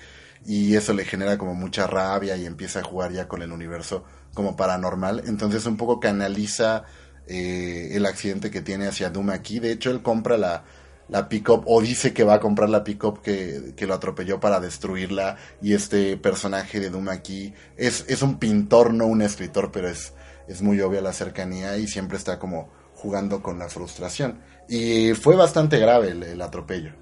y 0.46 0.76
eso 0.76 0.92
le 0.92 1.06
genera 1.06 1.38
como 1.38 1.54
mucha 1.54 1.86
rabia 1.86 2.36
y 2.36 2.44
empieza 2.44 2.80
a 2.80 2.84
jugar 2.84 3.12
ya 3.12 3.26
con 3.26 3.40
el 3.40 3.52
universo 3.52 4.04
como 4.34 4.56
paranormal. 4.56 5.22
Entonces 5.26 5.64
un 5.64 5.78
poco 5.78 5.98
canaliza 5.98 6.84
eh, 7.26 7.92
el 7.92 8.04
accidente 8.04 8.50
que 8.50 8.60
tiene 8.60 8.86
hacia 8.86 9.08
Doom 9.08 9.30
aquí. 9.30 9.58
De 9.60 9.72
hecho, 9.72 9.90
él 9.90 10.02
compra 10.02 10.36
la, 10.36 10.64
la 11.08 11.30
pick-up 11.30 11.64
o 11.66 11.80
dice 11.80 12.12
que 12.12 12.24
va 12.24 12.34
a 12.34 12.40
comprar 12.40 12.68
la 12.68 12.84
pick-up 12.84 13.22
que, 13.22 13.72
que 13.74 13.86
lo 13.86 13.94
atropelló 13.94 14.40
para 14.40 14.60
destruirla. 14.60 15.38
Y 15.62 15.72
este 15.72 16.18
personaje 16.18 16.80
de 16.80 16.90
Doom 16.90 17.08
aquí 17.08 17.54
es, 17.78 18.04
es 18.08 18.20
un 18.20 18.38
pintor, 18.38 18.92
no 18.92 19.06
un 19.06 19.22
escritor, 19.22 19.72
pero 19.72 19.88
es, 19.88 20.12
es 20.46 20.60
muy 20.60 20.78
obvia 20.82 21.00
la 21.00 21.14
cercanía 21.14 21.78
y 21.78 21.88
siempre 21.88 22.18
está 22.18 22.38
como 22.38 22.68
jugando 23.04 23.42
con 23.42 23.58
la 23.58 23.68
frustración. 23.68 24.40
Y 24.66 25.12
fue 25.12 25.36
bastante 25.36 25.78
grave 25.78 26.08
el, 26.08 26.22
el 26.22 26.40
atropello. 26.40 26.92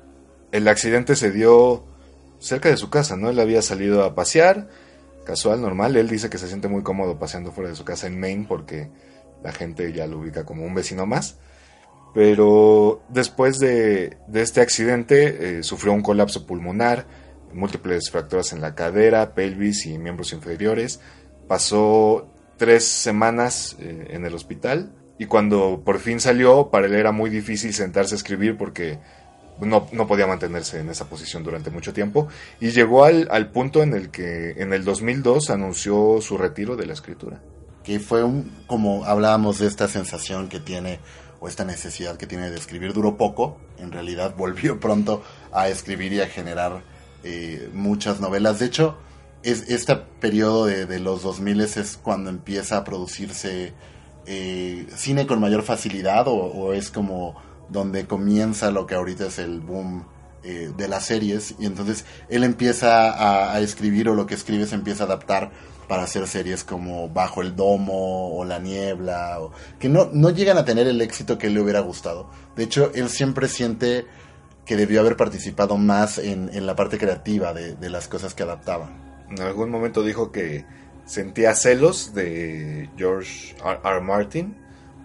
El 0.51 0.67
accidente 0.67 1.15
se 1.15 1.31
dio 1.31 1.85
cerca 2.41 2.69
de 2.69 2.77
su 2.77 2.91
casa, 2.91 3.17
¿no? 3.17 3.31
Él 3.31 3.39
había 3.39 3.63
salido 3.63 4.03
a 4.03 4.17
pasear, 4.17 4.69
casual, 5.25 5.63
normal. 5.63 5.95
Él 5.95 6.09
dice 6.09 6.29
que 6.29 6.39
se 6.39 6.49
siente 6.49 6.67
muy 6.67 6.83
cómodo 6.83 7.21
paseando 7.21 7.53
fuera 7.53 7.71
de 7.71 7.77
su 7.77 7.85
casa 7.85 8.09
en 8.09 8.19
Maine 8.19 8.47
porque 8.49 8.91
la 9.45 9.53
gente 9.53 9.93
ya 9.93 10.09
lo 10.09 10.19
ubica 10.19 10.45
como 10.45 10.67
un 10.67 10.75
vecino 10.75 11.07
más. 11.07 11.39
Pero 12.15 13.01
después 13.09 13.61
de, 13.61 14.19
de 14.27 14.43
este 14.43 14.61
accidente 14.61 15.59
eh, 15.59 15.63
sufrió 15.63 15.93
un 15.93 16.03
colapso 16.03 16.49
pulmonar, 16.49 17.07
múltiples 17.55 18.11
fracturas 18.11 18.53
en 18.53 18.61
la 18.61 18.75
cadera, 18.75 19.35
pelvis 19.35 19.87
y 19.87 19.99
miembros 19.99 20.33
inferiores. 20.33 20.99
Pasó 21.47 22.29
tres 22.57 22.83
semanas 22.83 23.77
eh, 23.79 24.09
en 24.11 24.27
el 24.27 24.35
hospital 24.35 24.93
y 25.23 25.27
cuando 25.27 25.83
por 25.85 26.01
fin 26.01 26.19
salió, 26.19 26.71
para 26.73 26.89
él 26.89 26.95
era 26.97 27.13
muy 27.13 27.31
difícil 27.31 27.73
sentarse 27.73 28.17
a 28.17 28.17
escribir 28.17 28.57
porque 28.57 28.99
no, 29.61 29.87
no 29.93 30.09
podía 30.09 30.27
mantenerse 30.27 30.81
en 30.81 30.89
esa 30.89 31.09
posición 31.09 31.45
durante 31.45 31.71
mucho 31.71 31.93
tiempo 31.93 32.27
y 32.59 32.73
llegó 32.73 33.05
al, 33.05 33.29
al 33.31 33.53
punto 33.53 33.85
en 33.85 33.95
el 33.95 34.11
que 34.11 34.51
en 34.61 34.73
el 34.73 34.85
2002 34.85 35.51
anunció 35.51 36.21
su 36.21 36.39
retiro 36.39 36.75
de 36.75 36.87
la 36.87 36.95
escritura. 36.95 37.41
Que 37.85 38.01
fue 38.01 38.25
un, 38.25 38.65
como 38.67 39.05
hablábamos 39.05 39.61
de 39.61 39.69
esta 39.69 39.87
sensación 39.87 40.49
que 40.49 40.59
tiene 40.59 40.99
o 41.39 41.47
esta 41.47 41.65
necesidad 41.65 42.17
que 42.17 42.27
tiene 42.27 42.51
de 42.51 42.57
escribir 42.57 42.93
duró 42.93 43.17
poco, 43.17 43.59
en 43.79 43.93
realidad 43.93 44.35
volvió 44.37 44.81
pronto 44.81 45.23
a 45.53 45.69
escribir 45.69 46.15
y 46.15 46.21
a 46.21 46.27
generar 46.27 46.83
eh, 47.23 47.71
muchas 47.73 48.19
novelas. 48.19 48.59
De 48.59 48.67
hecho, 48.67 48.99
es, 49.45 49.69
este 49.69 49.95
periodo 50.19 50.67
de, 50.67 50.87
de 50.87 50.99
los 50.99 51.23
2000 51.23 51.61
es 51.61 51.97
cuando 52.03 52.29
empieza 52.29 52.79
a 52.79 52.83
producirse 52.83 53.73
eh, 54.27 54.87
cine 54.95 55.27
con 55.27 55.41
mayor 55.41 55.63
facilidad 55.63 56.27
o, 56.29 56.73
es 56.73 56.91
como 56.91 57.35
donde 57.69 58.07
comienza 58.07 58.71
lo 58.71 58.87
que 58.87 58.95
ahorita 58.95 59.27
es 59.27 59.39
el 59.39 59.61
boom 59.61 60.05
eh, 60.45 60.71
de 60.77 60.89
las 60.89 61.07
series 61.07 61.55
y 61.59 61.67
entonces 61.67 62.05
él 62.29 62.45
empieza 62.45 63.53
a, 63.53 63.61
escribir 63.61 64.09
o 64.09 64.15
lo 64.15 64.27
que 64.27 64.35
escribe 64.35 64.67
se 64.67 64.75
empieza 64.75 65.05
a 65.05 65.07
adaptar 65.07 65.51
para 65.89 66.05
hacer 66.05 66.27
series 66.27 66.65
como 66.65 67.09
Bajo 67.09 67.43
el 67.43 67.57
Domo 67.57 68.37
o 68.37 68.45
La 68.45 68.59
Niebla, 68.59 69.41
o, 69.41 69.53
que 69.79 69.89
no, 69.89 70.09
no 70.13 70.31
llegan 70.31 70.57
a 70.57 70.65
tener 70.65 70.87
el 70.87 71.01
éxito 71.01 71.37
que 71.37 71.51
le 71.51 71.61
hubiera 71.61 71.81
gustado. 71.81 72.31
De 72.57 72.65
hecho, 72.65 72.93
él 72.95 73.09
siempre 73.09 73.49
siente 73.49 74.07
que 74.65 74.77
debió 74.77 75.01
haber 75.01 75.17
participado 75.17 75.77
más 75.77 76.19
en, 76.19 76.49
en 76.55 76.67
la 76.67 76.77
parte 76.77 76.97
creativa 76.99 77.53
de, 77.53 77.75
de, 77.75 77.91
las 77.91 78.09
cosas 78.09 78.33
que 78.33 78.45
adaptaban. 78.45 79.27
En 79.29 79.41
algún 79.43 79.71
momento 79.71 80.03
dijo 80.03 80.31
que 80.31 80.65
sentía 81.05 81.55
celos 81.55 82.15
de 82.15 82.89
George 82.97 83.55
R. 83.65 83.81
R. 83.85 84.01
Martin 84.01 84.57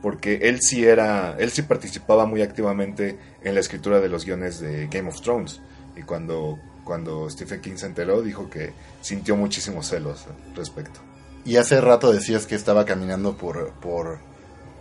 porque 0.02 0.40
él 0.44 0.62
sí 0.62 0.86
era, 0.86 1.36
él 1.40 1.52
sí 1.52 1.64
participaba 1.64 2.26
muy 2.26 2.42
activamente 2.42 3.18
en 3.44 3.56
la 3.56 3.60
escritura 3.60 4.00
de 4.00 4.10
los 4.10 4.26
guiones 4.26 4.60
de 4.60 4.88
Game 4.88 5.10
of 5.10 5.22
Thrones 5.22 5.60
y 5.96 6.04
cuando 6.04 6.60
cuando 6.88 7.30
Stephen 7.30 7.60
King 7.60 7.76
se 7.76 7.86
enteró, 7.86 8.22
dijo 8.22 8.50
que 8.50 8.72
sintió 9.02 9.36
muchísimos 9.36 9.88
celos 9.88 10.26
al 10.26 10.56
respecto. 10.56 11.02
Y 11.44 11.58
hace 11.58 11.82
rato 11.82 12.14
decías 12.14 12.46
que 12.46 12.56
estaba 12.56 12.86
caminando 12.86 13.36
por, 13.36 13.72
por 13.82 14.20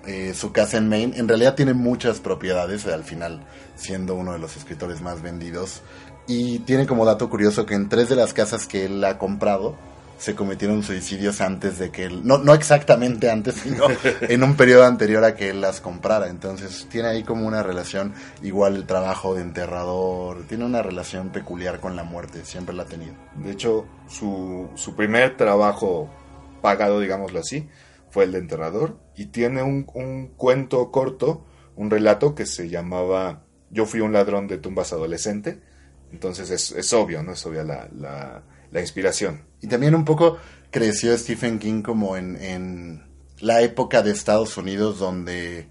eh, 0.06 0.32
su 0.32 0.52
casa 0.52 0.76
en 0.76 0.88
Maine. 0.88 1.18
En 1.18 1.26
realidad 1.26 1.56
tiene 1.56 1.74
muchas 1.74 2.20
propiedades, 2.20 2.86
al 2.86 3.02
final 3.02 3.44
siendo 3.74 4.14
uno 4.14 4.32
de 4.32 4.38
los 4.38 4.56
escritores 4.56 5.00
más 5.00 5.20
vendidos. 5.20 5.82
Y 6.28 6.60
tiene 6.60 6.86
como 6.86 7.04
dato 7.04 7.28
curioso 7.28 7.66
que 7.66 7.74
en 7.74 7.88
tres 7.88 8.08
de 8.08 8.14
las 8.14 8.32
casas 8.32 8.66
que 8.66 8.84
él 8.84 9.04
ha 9.04 9.18
comprado, 9.18 9.76
se 10.18 10.34
cometieron 10.34 10.82
suicidios 10.82 11.40
antes 11.40 11.78
de 11.78 11.90
que 11.90 12.04
él, 12.04 12.26
no, 12.26 12.38
no 12.38 12.54
exactamente 12.54 13.30
antes, 13.30 13.54
sino 13.62 13.84
en 14.20 14.42
un 14.42 14.56
periodo 14.56 14.84
anterior 14.84 15.24
a 15.24 15.34
que 15.34 15.50
él 15.50 15.60
las 15.60 15.80
comprara. 15.80 16.28
Entonces 16.28 16.86
tiene 16.90 17.08
ahí 17.08 17.22
como 17.22 17.46
una 17.46 17.62
relación, 17.62 18.14
igual 18.42 18.76
el 18.76 18.86
trabajo 18.86 19.34
de 19.34 19.42
enterrador, 19.42 20.44
tiene 20.48 20.64
una 20.64 20.82
relación 20.82 21.30
peculiar 21.30 21.80
con 21.80 21.96
la 21.96 22.04
muerte, 22.04 22.44
siempre 22.44 22.74
la 22.74 22.84
ha 22.84 22.86
tenido. 22.86 23.14
De 23.36 23.50
hecho, 23.50 23.86
su, 24.08 24.70
su 24.74 24.94
primer 24.96 25.36
trabajo 25.36 26.10
pagado, 26.62 27.00
digámoslo 27.00 27.40
así, 27.40 27.68
fue 28.10 28.24
el 28.24 28.32
de 28.32 28.38
enterrador 28.38 28.98
y 29.14 29.26
tiene 29.26 29.62
un, 29.62 29.86
un 29.94 30.28
cuento 30.28 30.90
corto, 30.90 31.44
un 31.76 31.90
relato 31.90 32.34
que 32.34 32.46
se 32.46 32.68
llamaba 32.68 33.42
Yo 33.70 33.84
fui 33.84 34.00
un 34.00 34.12
ladrón 34.12 34.46
de 34.46 34.58
tumbas 34.58 34.92
adolescente. 34.92 35.60
Entonces 36.12 36.50
es, 36.50 36.70
es 36.72 36.92
obvio, 36.92 37.22
¿no? 37.22 37.32
Es 37.32 37.44
obvia 37.44 37.64
la, 37.64 37.88
la 37.92 38.42
la 38.70 38.80
inspiración. 38.80 39.42
Y 39.60 39.68
también 39.68 39.94
un 39.94 40.04
poco 40.04 40.38
creció 40.70 41.16
Stephen 41.16 41.58
King 41.58 41.82
como 41.82 42.16
en, 42.16 42.36
en 42.36 43.06
la 43.40 43.62
época 43.62 44.02
de 44.02 44.10
Estados 44.10 44.56
Unidos 44.56 44.98
donde 44.98 45.68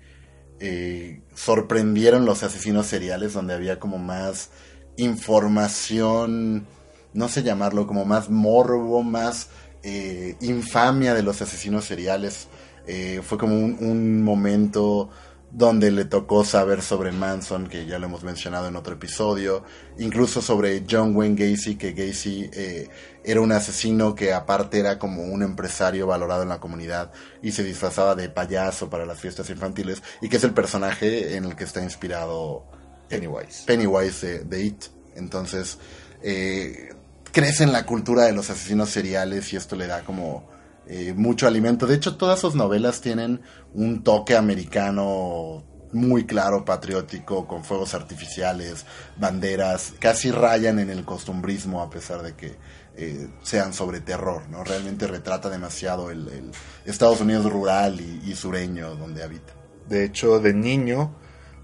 eh, 0.60 1.22
sorprendieron 1.34 2.26
los 2.26 2.44
asesinos 2.44 2.88
seriales, 2.88 3.34
donde 3.34 3.54
había 3.54 3.80
como 3.80 3.98
más 3.98 4.52
información, 4.98 6.66
no 7.14 7.28
sé 7.28 7.44
llamarlo, 7.44 7.88
como 7.88 8.06
más 8.06 8.30
morbo, 8.30 9.04
más 9.04 9.50
eh, 9.84 10.38
infamia 10.42 11.14
de 11.14 11.24
los 11.24 11.42
asesinos 11.42 11.86
seriales. 11.86 12.48
Eh, 12.88 13.22
fue 13.24 13.38
como 13.38 13.56
un, 13.56 13.78
un 13.80 14.24
momento 14.24 15.10
donde 15.56 15.90
le 15.90 16.04
tocó 16.04 16.44
saber 16.44 16.82
sobre 16.82 17.14
Manson, 17.14 17.68
que 17.68 17.86
ya 17.86 17.98
lo 17.98 18.08
hemos 18.08 18.26
mencionado 18.26 18.68
en 18.68 18.76
otro 18.76 18.96
episodio, 18.96 19.64
incluso 19.98 20.42
sobre 20.42 20.84
John 20.90 21.16
Wayne 21.16 21.38
Gacy, 21.38 21.78
que 21.78 21.94
Gacy 21.94 22.50
eh, 22.52 22.90
era 23.24 23.40
un 23.40 23.54
asesino 23.54 24.16
que 24.16 24.34
aparte 24.34 24.80
era 24.80 25.00
como 25.00 25.24
un 25.24 25.44
empresario 25.44 26.08
valorado 26.08 26.44
en 26.44 26.50
la 26.50 26.60
comunidad 26.60 27.14
y 27.42 27.54
se 27.54 27.64
disfrazaba 27.64 28.16
de 28.16 28.28
payaso 28.28 28.90
para 28.90 29.06
las 29.06 29.18
fiestas 29.18 29.50
infantiles, 29.50 30.04
y 30.22 30.28
que 30.28 30.36
es 30.36 30.44
el 30.44 30.54
personaje 30.54 31.38
en 31.38 31.46
el 31.46 31.56
que 31.56 31.64
está 31.64 31.82
inspirado 31.82 32.66
Pennywise, 33.08 33.64
Pennywise 33.66 34.28
de, 34.28 34.40
de 34.44 34.62
It. 34.62 34.84
Entonces, 35.16 35.78
eh, 36.22 36.90
crece 37.32 37.64
en 37.64 37.72
la 37.72 37.86
cultura 37.86 38.24
de 38.24 38.34
los 38.34 38.50
asesinos 38.50 38.90
seriales 38.90 39.54
y 39.54 39.56
esto 39.56 39.78
le 39.78 39.88
da 39.88 40.02
como 40.02 40.50
eh, 40.88 41.14
mucho 41.16 41.48
alimento. 41.48 41.88
De 41.88 41.96
hecho, 41.96 42.16
todas 42.16 42.40
sus 42.40 42.56
novelas 42.56 43.02
tienen 43.02 43.42
un 43.74 44.04
toque 44.04 44.36
americano 44.36 45.64
muy 45.92 46.26
claro, 46.26 46.66
patriótico, 46.66 47.48
con 47.48 47.64
fuegos 47.64 47.94
artificiales, 47.94 48.86
banderas, 49.18 49.94
casi 50.00 50.30
rayan 50.30 50.80
en 50.80 50.90
el 50.90 51.06
costumbrismo 51.06 51.82
a 51.82 51.90
pesar 51.90 52.22
de 52.22 52.36
que 52.36 52.58
eh, 52.98 53.30
sean 53.44 53.74
sobre 53.74 54.02
terror, 54.02 54.48
¿no? 54.50 54.64
Realmente 54.64 55.08
retrata 55.08 55.50
demasiado 55.50 56.12
el, 56.12 56.52
Estados 56.86 57.22
Unidos 57.22 57.52
rural 57.52 58.00
y, 58.00 58.22
y, 58.30 58.36
sureño 58.36 58.96
donde 58.96 59.24
habita. 59.24 59.54
De 59.88 60.04
hecho, 60.04 60.40
de 60.40 60.54
niño 60.54 61.16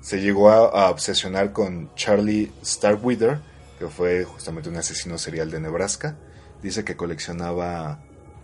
se 0.02 0.22
llegó 0.22 0.50
a, 0.50 0.86
a 0.86 0.90
obsesionar 0.90 1.52
con 1.52 1.94
Charlie 1.96 2.52
Starkweather, 2.64 3.40
que 3.78 3.88
fue 3.88 4.24
justamente 4.24 4.70
un 4.70 4.78
asesino 4.78 5.18
serial 5.18 5.52
de 5.52 5.60
Nebraska. 5.60 6.18
Dice 6.62 6.84
que 6.84 6.96
coleccionaba 6.96 8.02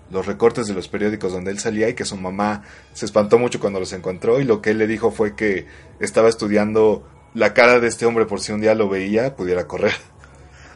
los 0.10 0.26
recortes 0.26 0.68
de 0.68 0.74
los 0.74 0.88
periódicos 0.88 1.32
donde 1.32 1.52
él 1.52 1.60
salía 1.60 1.90
y 1.90 1.94
que 1.94 2.06
su 2.06 2.18
mamá 2.18 2.64
se 2.94 3.06
espantó 3.06 3.38
mucho 3.38 3.60
cuando 3.60 3.80
los 3.80 3.94
encontró 3.94 4.40
y 4.40 4.44
lo 4.44 4.62
que 4.62 4.72
él 4.72 4.78
le 4.78 4.88
dijo 4.88 5.12
fue 5.12 5.36
que 5.36 5.68
estaba 6.00 6.30
estudiando 6.30 7.08
la 7.34 7.54
cara 7.54 7.80
de 7.80 7.88
este 7.88 8.06
hombre 8.06 8.26
por 8.26 8.40
si 8.40 8.52
un 8.52 8.62
día 8.62 8.76
lo 8.76 8.90
veía 8.90 9.36
pudiera 9.36 9.68
correr. 9.68 9.94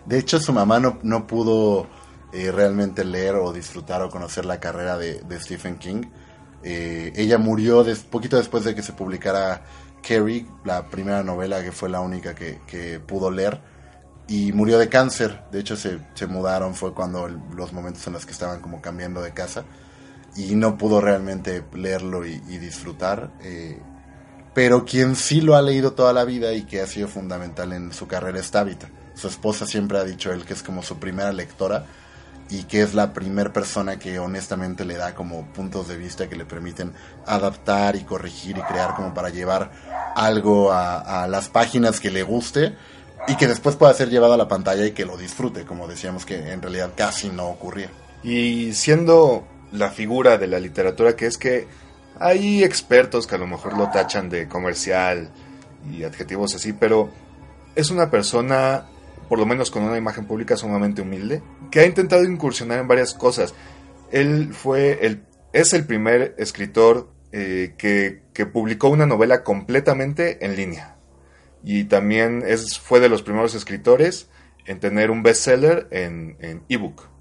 De 0.06 0.18
hecho 0.18 0.40
su 0.40 0.52
mamá 0.54 0.80
no, 0.80 1.00
no 1.04 1.28
pudo 1.28 1.88
eh, 2.34 2.52
realmente 2.52 3.04
leer 3.06 3.36
o 3.36 3.54
disfrutar 3.54 4.02
o 4.02 4.10
conocer 4.10 4.46
la 4.46 4.60
carrera 4.60 4.98
de, 4.98 5.22
Stephen 5.40 5.78
King. 5.78 6.04
Eh, 6.64 7.14
ella 7.16 7.38
murió 7.38 7.86
poquito 8.10 8.38
después 8.38 8.64
de 8.64 8.76
que 8.76 8.84
se 8.84 8.94
publicara 8.94 9.64
Carrie, 10.02 10.46
la 10.64 10.90
primera 10.90 11.24
novela 11.24 11.64
que 11.64 11.72
fue 11.72 11.90
la 11.90 12.02
única 12.02 12.36
que 12.36 13.00
pudo 13.06 13.32
leer 13.32 13.71
y 14.32 14.54
murió 14.54 14.80
de 14.80 14.88
cáncer. 14.88 15.42
De 15.52 15.60
hecho, 15.60 15.76
se, 15.76 16.00
se, 16.14 16.26
mudaron, 16.26 16.74
fue 16.74 16.94
cuando 16.94 17.28
los 17.28 17.74
momentos 17.74 18.08
en 18.08 18.14
los 18.14 18.26
que 18.26 18.32
estaban 18.32 18.62
como 18.62 18.82
cambiando 18.82 19.22
de 19.22 19.34
casa 19.34 19.66
y 20.38 20.56
no 20.56 20.78
pudo 20.78 21.02
realmente 21.02 21.66
leerlo 21.74 22.26
y, 22.26 22.40
disfrutar. 22.40 23.30
Eh, 23.42 23.78
pero 24.54 24.86
quien 24.86 25.18
sí 25.18 25.42
lo 25.42 25.58
ha 25.58 25.62
leído 25.62 25.92
toda 25.92 26.14
la 26.14 26.24
vida 26.24 26.54
y 26.54 26.64
que 26.64 26.80
ha 26.80 26.88
sido 26.88 27.10
fundamental 27.10 27.74
en 27.74 27.92
su 27.92 28.08
carrera 28.08 28.40
es 28.40 28.50
Tabitha. 28.52 28.90
Su 29.16 29.28
esposa 29.28 29.66
siempre 29.66 29.98
ha 29.98 30.06
dicho 30.06 30.32
él 30.32 30.46
que 30.46 30.54
es 30.54 30.64
como 30.64 30.82
su 30.82 30.98
primera 30.98 31.34
lectora 31.34 31.86
y 32.50 32.64
que 32.64 32.84
es 32.84 32.94
la 32.94 33.12
primera 33.12 33.52
persona 33.52 34.00
que 34.00 34.18
honestamente 34.20 34.86
le 34.86 34.96
da 34.96 35.14
como 35.14 35.46
puntos 35.48 35.90
de 35.90 35.98
vista 35.98 36.30
que 36.30 36.38
le 36.38 36.46
permiten 36.46 36.94
adaptar 37.26 37.98
y 37.98 38.06
corregir 38.06 38.58
y 38.58 38.62
crear 38.62 38.96
como 38.96 39.14
para 39.14 39.30
llevar 39.30 39.72
algo 40.16 40.72
a 40.72 41.28
las 41.30 41.50
páginas 41.50 42.00
que 42.00 42.12
le 42.12 42.24
guste 42.24 42.78
y 43.28 43.36
que 43.36 43.48
después 43.48 43.76
pueda 43.76 43.94
ser 43.94 44.10
llevado 44.10 44.34
a 44.34 44.38
la 44.38 44.48
pantalla 44.48 44.86
y 44.86 44.92
que 44.92 45.06
lo 45.06 45.18
disfrute, 45.18 45.66
como 45.66 45.88
decíamos 45.88 46.26
que 46.26 46.52
en 46.52 46.62
realidad 46.62 46.92
casi 46.96 47.30
no 47.30 47.48
ocurría. 47.48 47.90
Y 48.24 48.74
siendo 48.74 49.48
la 49.72 49.90
figura 49.90 50.38
de 50.38 50.48
la 50.48 50.60
literatura 50.60 51.16
que 51.16 51.28
es 51.28 51.38
que 51.38 51.68
hay 52.20 52.64
expertos 52.64 53.26
que 53.26 53.36
a 53.36 53.38
lo 53.38 53.48
mejor 53.48 53.78
lo 53.78 53.90
tachan 53.90 54.30
de 54.30 54.48
comercial 54.48 55.32
y 55.92 56.04
adjetivos 56.04 56.54
así, 56.56 56.74
pero 56.74 57.10
es 57.76 57.90
una 57.90 58.12
persona, 58.12 58.86
por 59.30 59.40
lo 59.40 59.46
menos 59.46 59.72
con 59.72 59.84
una 59.84 59.98
imagen 59.98 60.26
pública 60.26 60.58
sumamente 60.58 61.02
humilde, 61.02 61.42
que 61.72 61.80
ha 61.80 61.86
intentado 61.86 62.24
incursionar 62.24 62.80
en 62.80 62.88
varias 62.88 63.14
cosas. 63.14 63.54
Él 64.12 64.54
fue 64.54 65.00
el, 65.06 65.24
es 65.54 65.74
el 65.74 65.86
primer 65.86 66.36
escritor 66.38 67.10
eh, 67.32 67.76
que, 67.78 68.24
que 68.34 68.46
publicó 68.46 68.90
una 68.90 69.06
novela 69.06 69.44
completamente 69.44 70.46
en 70.46 70.56
línea. 70.56 70.98
Y 71.64 71.86
también 71.86 72.44
es, 72.46 72.80
fue 72.80 73.00
de 73.00 73.10
los 73.10 73.22
primeros 73.22 73.56
escritores 73.56 74.28
en 74.66 74.80
tener 74.80 75.12
un 75.12 75.24
bestseller 75.24 75.88
en 75.92 76.38
en 76.40 76.64
ebook. 76.70 77.12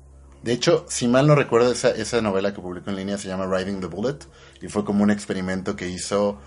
De 0.42 0.52
hecho, 0.52 0.86
si 0.88 1.06
mal 1.06 1.26
no 1.26 1.34
recuerdo, 1.34 1.72
esa, 1.72 1.90
esa 1.90 2.22
novela 2.22 2.54
que 2.54 2.62
publicó 2.62 2.90
en 2.90 2.96
línea 2.96 3.18
se 3.18 3.28
llama 3.28 3.46
Riding 3.46 3.80
the 3.80 3.86
Bullet 3.86 4.18
y 4.62 4.68
fue 4.68 4.84
como 4.84 5.02
un 5.02 5.10
experimento 5.10 5.76
que 5.76 5.88
hizo 5.88 6.38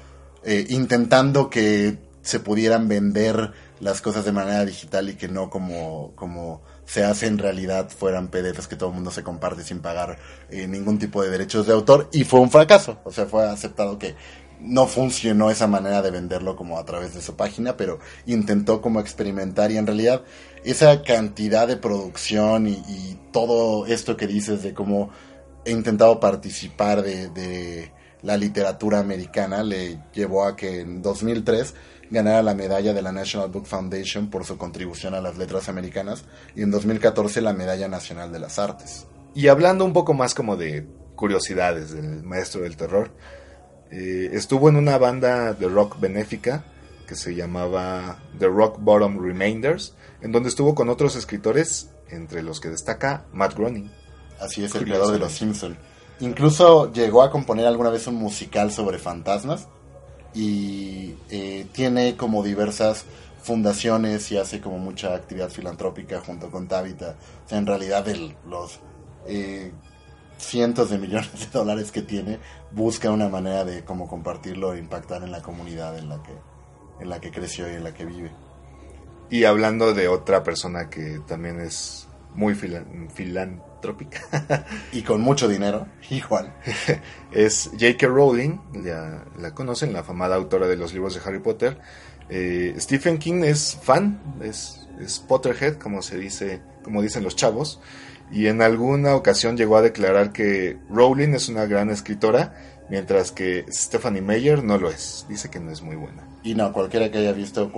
eh, 0.44 0.66
intentando 0.70 1.50
que 1.50 2.00
se 2.24 2.40
pudieran 2.40 2.88
vender 2.88 3.52
las 3.82 4.02
cosas 4.02 4.26
de 4.26 4.32
manera 4.32 4.66
digital 4.66 5.10
y 5.10 5.16
que 5.16 5.28
no 5.28 5.50
como, 5.50 6.14
como 6.16 6.62
se 6.86 7.04
hace 7.04 7.28
en 7.28 7.38
realidad 7.38 7.90
fueran 7.90 8.30
PDFs 8.30 8.68
que 8.68 8.78
todo 8.78 8.90
el 8.90 8.96
mundo 8.96 9.12
se 9.12 9.24
comparte 9.24 9.64
sin 9.64 9.80
pagar 9.80 10.18
eh, 10.50 10.68
ningún 10.68 10.98
tipo 10.98 11.22
de 11.22 11.30
derechos 11.30 11.68
de 11.68 11.74
autor 11.74 12.10
y 12.12 12.24
fue 12.24 12.40
un 12.40 12.50
fracaso. 12.50 13.00
O 13.04 13.12
sea, 13.12 13.26
fue 13.26 13.48
aceptado 13.48 14.00
que 14.00 14.16
no 14.64 14.88
funcionó 14.88 15.52
esa 15.52 15.68
manera 15.68 16.02
de 16.02 16.10
venderlo 16.10 16.56
como 16.56 16.80
a 16.80 16.86
través 16.86 17.14
de 17.14 17.22
su 17.22 17.36
página, 17.36 17.76
pero 17.76 18.00
intentó 18.26 18.82
como 18.82 19.00
experimentar 19.00 19.72
y 19.72 19.78
en 19.78 19.86
realidad 19.86 20.24
esa 20.64 21.04
cantidad 21.04 21.68
de 21.68 21.78
producción 21.78 22.68
y, 22.68 23.20
todo 23.34 23.88
esto 23.88 24.16
que 24.16 24.28
dices 24.28 24.62
de 24.62 24.76
cómo 24.76 25.10
he 25.66 25.72
intentado 25.72 26.20
participar 26.20 27.02
de, 27.02 27.30
de, 27.30 27.92
la 28.22 28.38
literatura 28.38 29.00
americana 29.00 29.64
le 29.64 30.00
llevó 30.14 30.46
a 30.46 30.56
que 30.56 30.82
en 30.82 31.02
2003 31.02 31.74
ganara 32.12 32.44
la 32.44 32.54
medalla 32.54 32.94
de 32.94 33.02
la 33.02 33.12
National 33.12 33.50
Book 33.50 33.66
Foundation 33.66 34.30
por 34.30 34.46
su 34.46 34.56
contribución 34.60 35.16
a 35.16 35.20
las 35.20 35.40
letras 35.40 35.68
americanas 35.68 36.26
y 36.56 36.62
en 36.62 36.70
2014 36.70 37.42
la 37.42 37.54
medalla 37.54 37.88
nacional 37.88 38.32
de 38.32 38.40
las 38.40 38.60
artes. 38.60 39.08
Y 39.34 39.48
hablando 39.48 39.84
un 39.84 39.94
poco 39.94 40.14
más 40.14 40.36
como 40.36 40.56
de 40.58 40.86
curiosidades 41.16 41.92
del 41.92 42.22
maestro 42.22 42.62
del 42.62 42.78
terror, 42.78 43.12
eh, 43.96 44.32
estuvo 44.34 44.70
en 44.70 44.76
una 44.76 44.98
banda 44.98 45.54
de 45.54 45.70
rock 45.70 46.00
benéfica 46.00 46.64
que 47.08 47.14
se 47.14 47.36
llamaba 47.36 48.18
The 48.40 48.48
Rock 48.48 48.78
Bottom 48.80 49.24
Remainders, 49.24 49.94
en 50.22 50.32
donde 50.32 50.50
estuvo 50.50 50.74
con 50.74 50.90
otros 50.90 51.16
escritores, 51.16 51.92
entre 52.10 52.42
los 52.42 52.60
que 52.60 52.70
destaca 52.70 53.26
Matt 53.34 53.56
Groening. 53.56 53.92
Así 54.40 54.64
es, 54.64 54.74
el 54.74 54.86
creador 54.86 55.12
de 55.12 55.20
Los 55.20 55.34
Simpson. 55.34 55.78
Incluso 56.22 56.92
llegó 56.92 57.22
a 57.22 57.30
componer 57.30 57.68
alguna 57.68 57.92
vez 57.92 58.08
un 58.08 58.16
musical 58.16 58.72
sobre 58.72 58.98
fantasmas 58.98 59.68
y 60.34 61.14
eh, 61.30 61.68
tiene 61.72 62.18
como 62.18 62.42
diversas 62.42 63.06
fundaciones 63.44 64.32
y 64.32 64.38
hace 64.38 64.60
como 64.60 64.80
mucha 64.80 65.14
actividad 65.14 65.50
filantrópica 65.50 66.20
junto 66.20 66.50
con 66.50 66.68
Tabitha. 66.68 67.16
O 67.46 67.50
sea, 67.50 67.60
en 67.60 67.68
realidad 67.68 68.08
el, 68.08 68.36
los 68.50 68.80
eh, 69.28 69.72
cientos 70.46 70.90
de 70.90 70.98
millones 70.98 71.32
de 71.40 71.48
dólares 71.52 71.92
que 71.92 72.02
tiene 72.02 72.40
busca 72.72 73.12
una 73.12 73.30
manera 73.30 73.66
de 73.66 73.84
cómo 73.84 74.08
compartirlo 74.08 74.74
e 74.74 74.80
impactar 74.80 75.24
en 75.24 75.32
la 75.32 75.42
comunidad 75.42 75.98
en 75.98 76.10
la 76.10 76.22
que 76.22 76.34
en 77.00 77.10
la 77.10 77.20
que 77.20 77.32
creció 77.32 77.70
y 77.72 77.76
en 77.76 77.84
la 77.84 77.94
que 77.94 78.06
vive. 78.06 78.32
Y 79.30 79.46
hablando 79.46 79.94
de 79.94 80.08
otra 80.08 80.44
persona 80.44 80.90
que 80.90 81.22
también 81.28 81.60
es 81.60 82.08
muy 82.36 82.56
filan 82.56 83.10
filantrópica. 83.14 84.22
y 84.92 85.02
con 85.02 85.22
mucho 85.22 85.48
dinero, 85.48 85.88
igual. 86.10 86.54
es 87.32 87.70
J.K. 87.74 88.08
Rowling, 88.08 88.60
ya 88.84 89.26
la 89.40 89.54
conocen, 89.54 89.94
la 89.94 90.00
afamada 90.00 90.36
autora 90.36 90.68
de 90.68 90.78
los 90.78 90.94
libros 90.94 91.16
de 91.16 91.22
Harry 91.26 91.40
Potter. 91.40 91.80
Eh, 92.30 92.76
Stephen 92.80 93.18
King 93.18 93.44
es 93.44 93.78
fan, 93.82 94.20
es, 94.42 94.88
es 95.00 95.20
Potterhead, 95.20 95.78
como 95.78 96.02
se 96.02 96.18
dice, 96.18 96.62
como 96.84 97.02
dicen 97.02 97.24
los 97.24 97.36
chavos. 97.36 97.82
Y 98.34 98.48
en 98.48 98.64
alguna 98.64 99.16
ocasión 99.16 99.56
llegó 99.56 99.78
a 99.78 99.84
declarar 99.84 100.32
que 100.34 100.80
Rowling 100.90 101.36
es 101.36 101.50
una 101.50 101.68
gran 101.68 101.92
escritora, 101.92 102.56
mientras 102.90 103.32
que 103.32 103.64
Stephanie 103.72 104.24
Meyer 104.24 104.64
no 104.64 104.80
lo 104.80 104.90
es. 104.90 105.28
Dice 105.30 105.52
que 105.52 105.60
no 105.60 105.70
es 105.72 105.84
muy 105.84 105.96
buena. 105.96 106.24
Y 106.42 106.56
no, 106.56 106.74
cualquiera 106.74 107.12
que 107.12 107.20
haya 107.20 107.32
visto. 107.32 107.72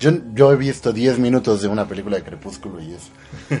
Yo, 0.00 0.10
yo 0.32 0.50
he 0.50 0.56
visto 0.56 0.94
10 0.94 1.18
minutos 1.18 1.60
de 1.60 1.68
una 1.68 1.86
película 1.86 2.16
de 2.16 2.24
Crepúsculo 2.24 2.80
y 2.80 2.94
es 2.94 3.10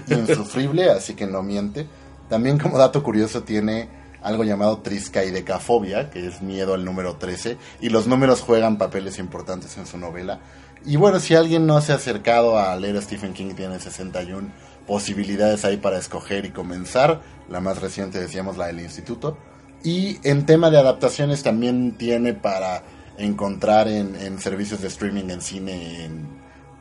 insufrible, 0.10 0.90
así 0.90 1.12
que 1.12 1.26
no 1.26 1.42
miente. 1.42 1.86
También, 2.30 2.58
como 2.58 2.78
dato 2.78 3.02
curioso, 3.02 3.42
tiene 3.42 3.90
algo 4.22 4.42
llamado 4.42 4.78
triscaidecafobia, 4.78 6.08
que 6.08 6.26
es 6.26 6.40
miedo 6.40 6.72
al 6.72 6.82
número 6.82 7.16
13, 7.16 7.58
y 7.82 7.90
los 7.90 8.06
números 8.06 8.40
juegan 8.40 8.78
papeles 8.78 9.18
importantes 9.18 9.76
en 9.76 9.86
su 9.86 9.98
novela. 9.98 10.40
Y 10.86 10.96
bueno, 10.96 11.20
si 11.20 11.34
alguien 11.34 11.66
no 11.66 11.80
se 11.82 11.92
ha 11.92 11.96
acercado 11.96 12.58
a 12.58 12.74
leer 12.76 12.96
a 12.96 13.02
Stephen 13.02 13.34
King, 13.34 13.54
tiene 13.54 13.78
61 13.78 14.48
posibilidades 14.86 15.64
ahí 15.64 15.76
para 15.76 15.98
escoger 15.98 16.44
y 16.44 16.50
comenzar. 16.50 17.22
La 17.48 17.60
más 17.60 17.80
reciente, 17.80 18.20
decíamos, 18.20 18.56
la 18.56 18.66
del 18.66 18.80
instituto. 18.80 19.38
Y 19.82 20.18
en 20.22 20.46
tema 20.46 20.70
de 20.70 20.78
adaptaciones 20.78 21.42
también 21.42 21.92
tiene 21.98 22.34
para 22.34 22.84
encontrar 23.18 23.88
en, 23.88 24.38
servicios 24.38 24.80
de 24.80 24.88
streaming, 24.88 25.30
en 25.30 25.40
cine, 25.42 26.04
en, 26.04 26.26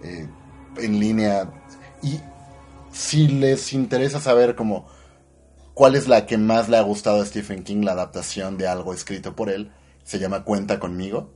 eh, 0.03 0.27
en 0.77 0.99
línea. 0.99 1.49
Y 2.01 2.19
si 2.91 3.27
les 3.27 3.73
interesa 3.73 4.19
saber 4.19 4.55
como 4.55 4.87
cuál 5.73 5.95
es 5.95 6.07
la 6.07 6.25
que 6.25 6.37
más 6.37 6.69
le 6.69 6.77
ha 6.77 6.81
gustado 6.81 7.21
a 7.21 7.25
Stephen 7.25 7.63
King, 7.63 7.83
la 7.83 7.93
adaptación 7.93 8.57
de 8.57 8.67
algo 8.67 8.93
escrito 8.93 9.35
por 9.35 9.49
él, 9.49 9.71
se 10.03 10.19
llama 10.19 10.43
Cuenta 10.43 10.79
conmigo. 10.79 11.31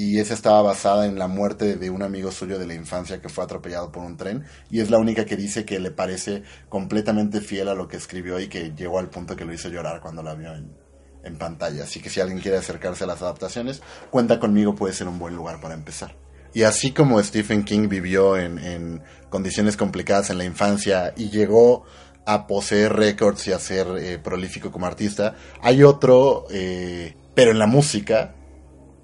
Y 0.00 0.20
esa 0.20 0.32
estaba 0.34 0.62
basada 0.62 1.06
en 1.06 1.18
la 1.18 1.26
muerte 1.26 1.74
de 1.74 1.90
un 1.90 2.04
amigo 2.04 2.30
suyo 2.30 2.56
de 2.60 2.68
la 2.68 2.74
infancia 2.74 3.20
que 3.20 3.28
fue 3.28 3.42
atropellado 3.42 3.90
por 3.90 4.04
un 4.04 4.16
tren. 4.16 4.44
Y 4.70 4.78
es 4.78 4.90
la 4.90 4.98
única 4.98 5.24
que 5.24 5.34
dice 5.34 5.64
que 5.64 5.80
le 5.80 5.90
parece 5.90 6.44
completamente 6.68 7.40
fiel 7.40 7.66
a 7.66 7.74
lo 7.74 7.88
que 7.88 7.96
escribió 7.96 8.38
y 8.38 8.46
que 8.46 8.72
llegó 8.76 9.00
al 9.00 9.10
punto 9.10 9.34
que 9.34 9.44
lo 9.44 9.52
hizo 9.52 9.68
llorar 9.68 10.00
cuando 10.00 10.22
la 10.22 10.36
vio 10.36 10.54
en, 10.54 10.70
en 11.24 11.36
pantalla. 11.36 11.82
Así 11.82 11.98
que 11.98 12.10
si 12.10 12.20
alguien 12.20 12.38
quiere 12.38 12.58
acercarse 12.58 13.02
a 13.02 13.08
las 13.08 13.22
adaptaciones, 13.22 13.82
cuenta 14.08 14.38
conmigo 14.38 14.76
puede 14.76 14.94
ser 14.94 15.08
un 15.08 15.18
buen 15.18 15.34
lugar 15.34 15.60
para 15.60 15.74
empezar. 15.74 16.14
Y 16.54 16.62
así 16.62 16.92
como 16.92 17.20
Stephen 17.20 17.64
King 17.64 17.88
vivió 17.88 18.36
en, 18.36 19.02
condiciones 19.30 19.76
complicadas 19.76 20.30
en 20.30 20.38
la 20.38 20.44
infancia 20.44 21.12
y 21.16 21.28
llegó 21.30 21.86
a 22.24 22.46
poseer 22.46 22.92
récords 22.92 23.48
y 23.48 23.52
a 23.52 23.58
ser 23.58 23.88
eh, 23.98 24.18
prolífico 24.18 24.70
como 24.70 24.86
artista, 24.86 25.34
hay 25.60 25.82
otro, 25.82 26.46
eh, 26.52 27.16
pero 27.34 27.50
en 27.50 27.58
la 27.58 27.66
música, 27.66 28.36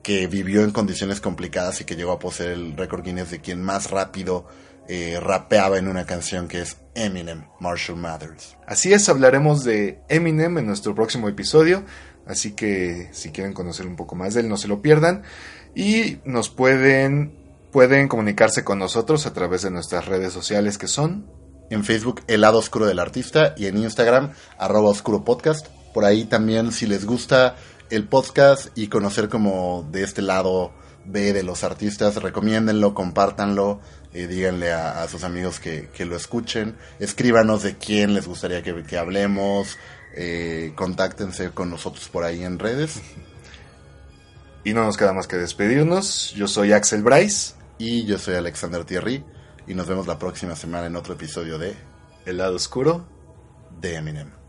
que 0.05 0.29
vivió 0.29 0.63
en 0.63 0.71
condiciones 0.71 1.21
complicadas 1.21 1.81
y 1.81 1.85
que 1.85 1.97
llegó 1.97 2.13
a 2.13 2.19
poseer 2.21 2.51
el 2.51 2.77
récord 2.77 3.03
Guinness 3.03 3.31
de 3.31 3.41
quien 3.41 3.63
más 3.63 3.91
rápido 3.91 4.47
eh, 4.87 5.19
rapeaba 5.19 5.79
en 5.79 5.89
una 5.89 6.05
canción 6.05 6.47
que 6.47 6.61
es 6.61 6.77
Eminem, 6.95 7.47
Marshall 7.59 7.99
Mathers. 7.99 8.57
Así 8.67 8.93
es, 8.93 9.09
hablaremos 9.09 9.65
de 9.65 9.99
Eminem 10.11 10.59
en 10.59 10.67
nuestro 10.67 10.95
próximo 10.95 11.27
episodio, 11.27 11.85
así 12.27 12.53
que 12.53 13.09
si 13.13 13.31
quieren 13.31 13.55
conocer 13.55 13.87
un 13.87 13.97
poco 13.97 14.15
más 14.15 14.35
de 14.35 14.43
él, 14.43 14.49
no 14.51 14.59
se 14.59 14.69
lo 14.69 14.83
pierdan. 14.83 15.23
Y 15.75 16.19
nos 16.27 16.51
pueden, 16.51 17.35
pueden 17.73 18.07
comunicarse 18.07 18.63
con 18.63 18.79
nosotros 18.79 19.25
a 19.27 19.33
través 19.33 19.63
de 19.63 19.71
nuestras 19.71 20.07
redes 20.07 20.33
sociales 20.33 20.79
que 20.79 20.87
son... 20.87 21.27
En 21.71 21.83
Facebook, 21.83 22.21
El 22.27 22.43
lado 22.43 22.59
oscuro 22.59 22.85
del 22.85 22.99
artista, 22.99 23.55
y 23.57 23.67
en 23.67 23.79
Instagram, 23.79 24.33
arroba 24.59 24.91
oscuro 24.91 25.25
podcast. 25.25 25.67
Por 25.95 26.05
ahí 26.05 26.27
también, 26.27 26.73
si 26.73 26.87
les 26.87 27.07
gusta 27.07 27.57
el 27.91 28.09
podcast 28.09 28.77
y 28.77 28.89
conocer 28.89 29.29
como 29.29 29.89
de 29.91 30.03
este 30.03 30.23
lado 30.23 30.73
B 31.05 31.33
de 31.33 31.43
los 31.43 31.65
artistas, 31.65 32.17
recomiéndenlo, 32.17 32.95
compártanlo, 32.95 33.81
eh, 34.13 34.27
díganle 34.27 34.73
a, 34.73 35.03
a, 35.03 35.09
sus 35.09 35.25
amigos 35.25 35.61
que, 35.61 35.91
que, 35.95 36.05
lo 36.05 36.17
escuchen, 36.17 36.77
escríbanos 36.99 37.63
de 37.63 37.77
quién 37.77 38.15
les 38.15 38.27
gustaría 38.27 38.63
que, 38.63 38.83
que 38.85 38.97
hablemos, 38.97 39.77
eh, 40.17 40.73
contáctense 40.77 41.51
con 41.51 41.71
nosotros 41.71 42.09
por 42.09 42.25
ahí 42.25 42.45
en 42.45 42.59
redes. 42.59 43.01
Y 44.65 44.73
no 44.73 44.85
nos 44.85 44.97
queda 44.97 45.13
más 45.13 45.27
que 45.27 45.37
despedirnos. 45.37 46.33
Yo 46.35 46.49
soy 46.49 46.73
Axel 46.73 47.03
Bryce. 47.03 47.55
Y 47.77 48.05
yo 48.07 48.19
soy 48.19 48.37
Alexander 48.37 48.85
Thierry. 48.85 49.25
Y 49.67 49.75
nos 49.75 49.87
vemos 49.87 50.07
la 50.07 50.19
próxima 50.19 50.57
semana 50.57 50.87
en 50.87 50.97
otro 50.97 51.15
episodio 51.15 51.59
de 51.59 51.75
El 52.25 52.39
lado 52.39 52.57
oscuro 52.57 53.07
de 53.81 53.97
Eminem. 53.97 54.44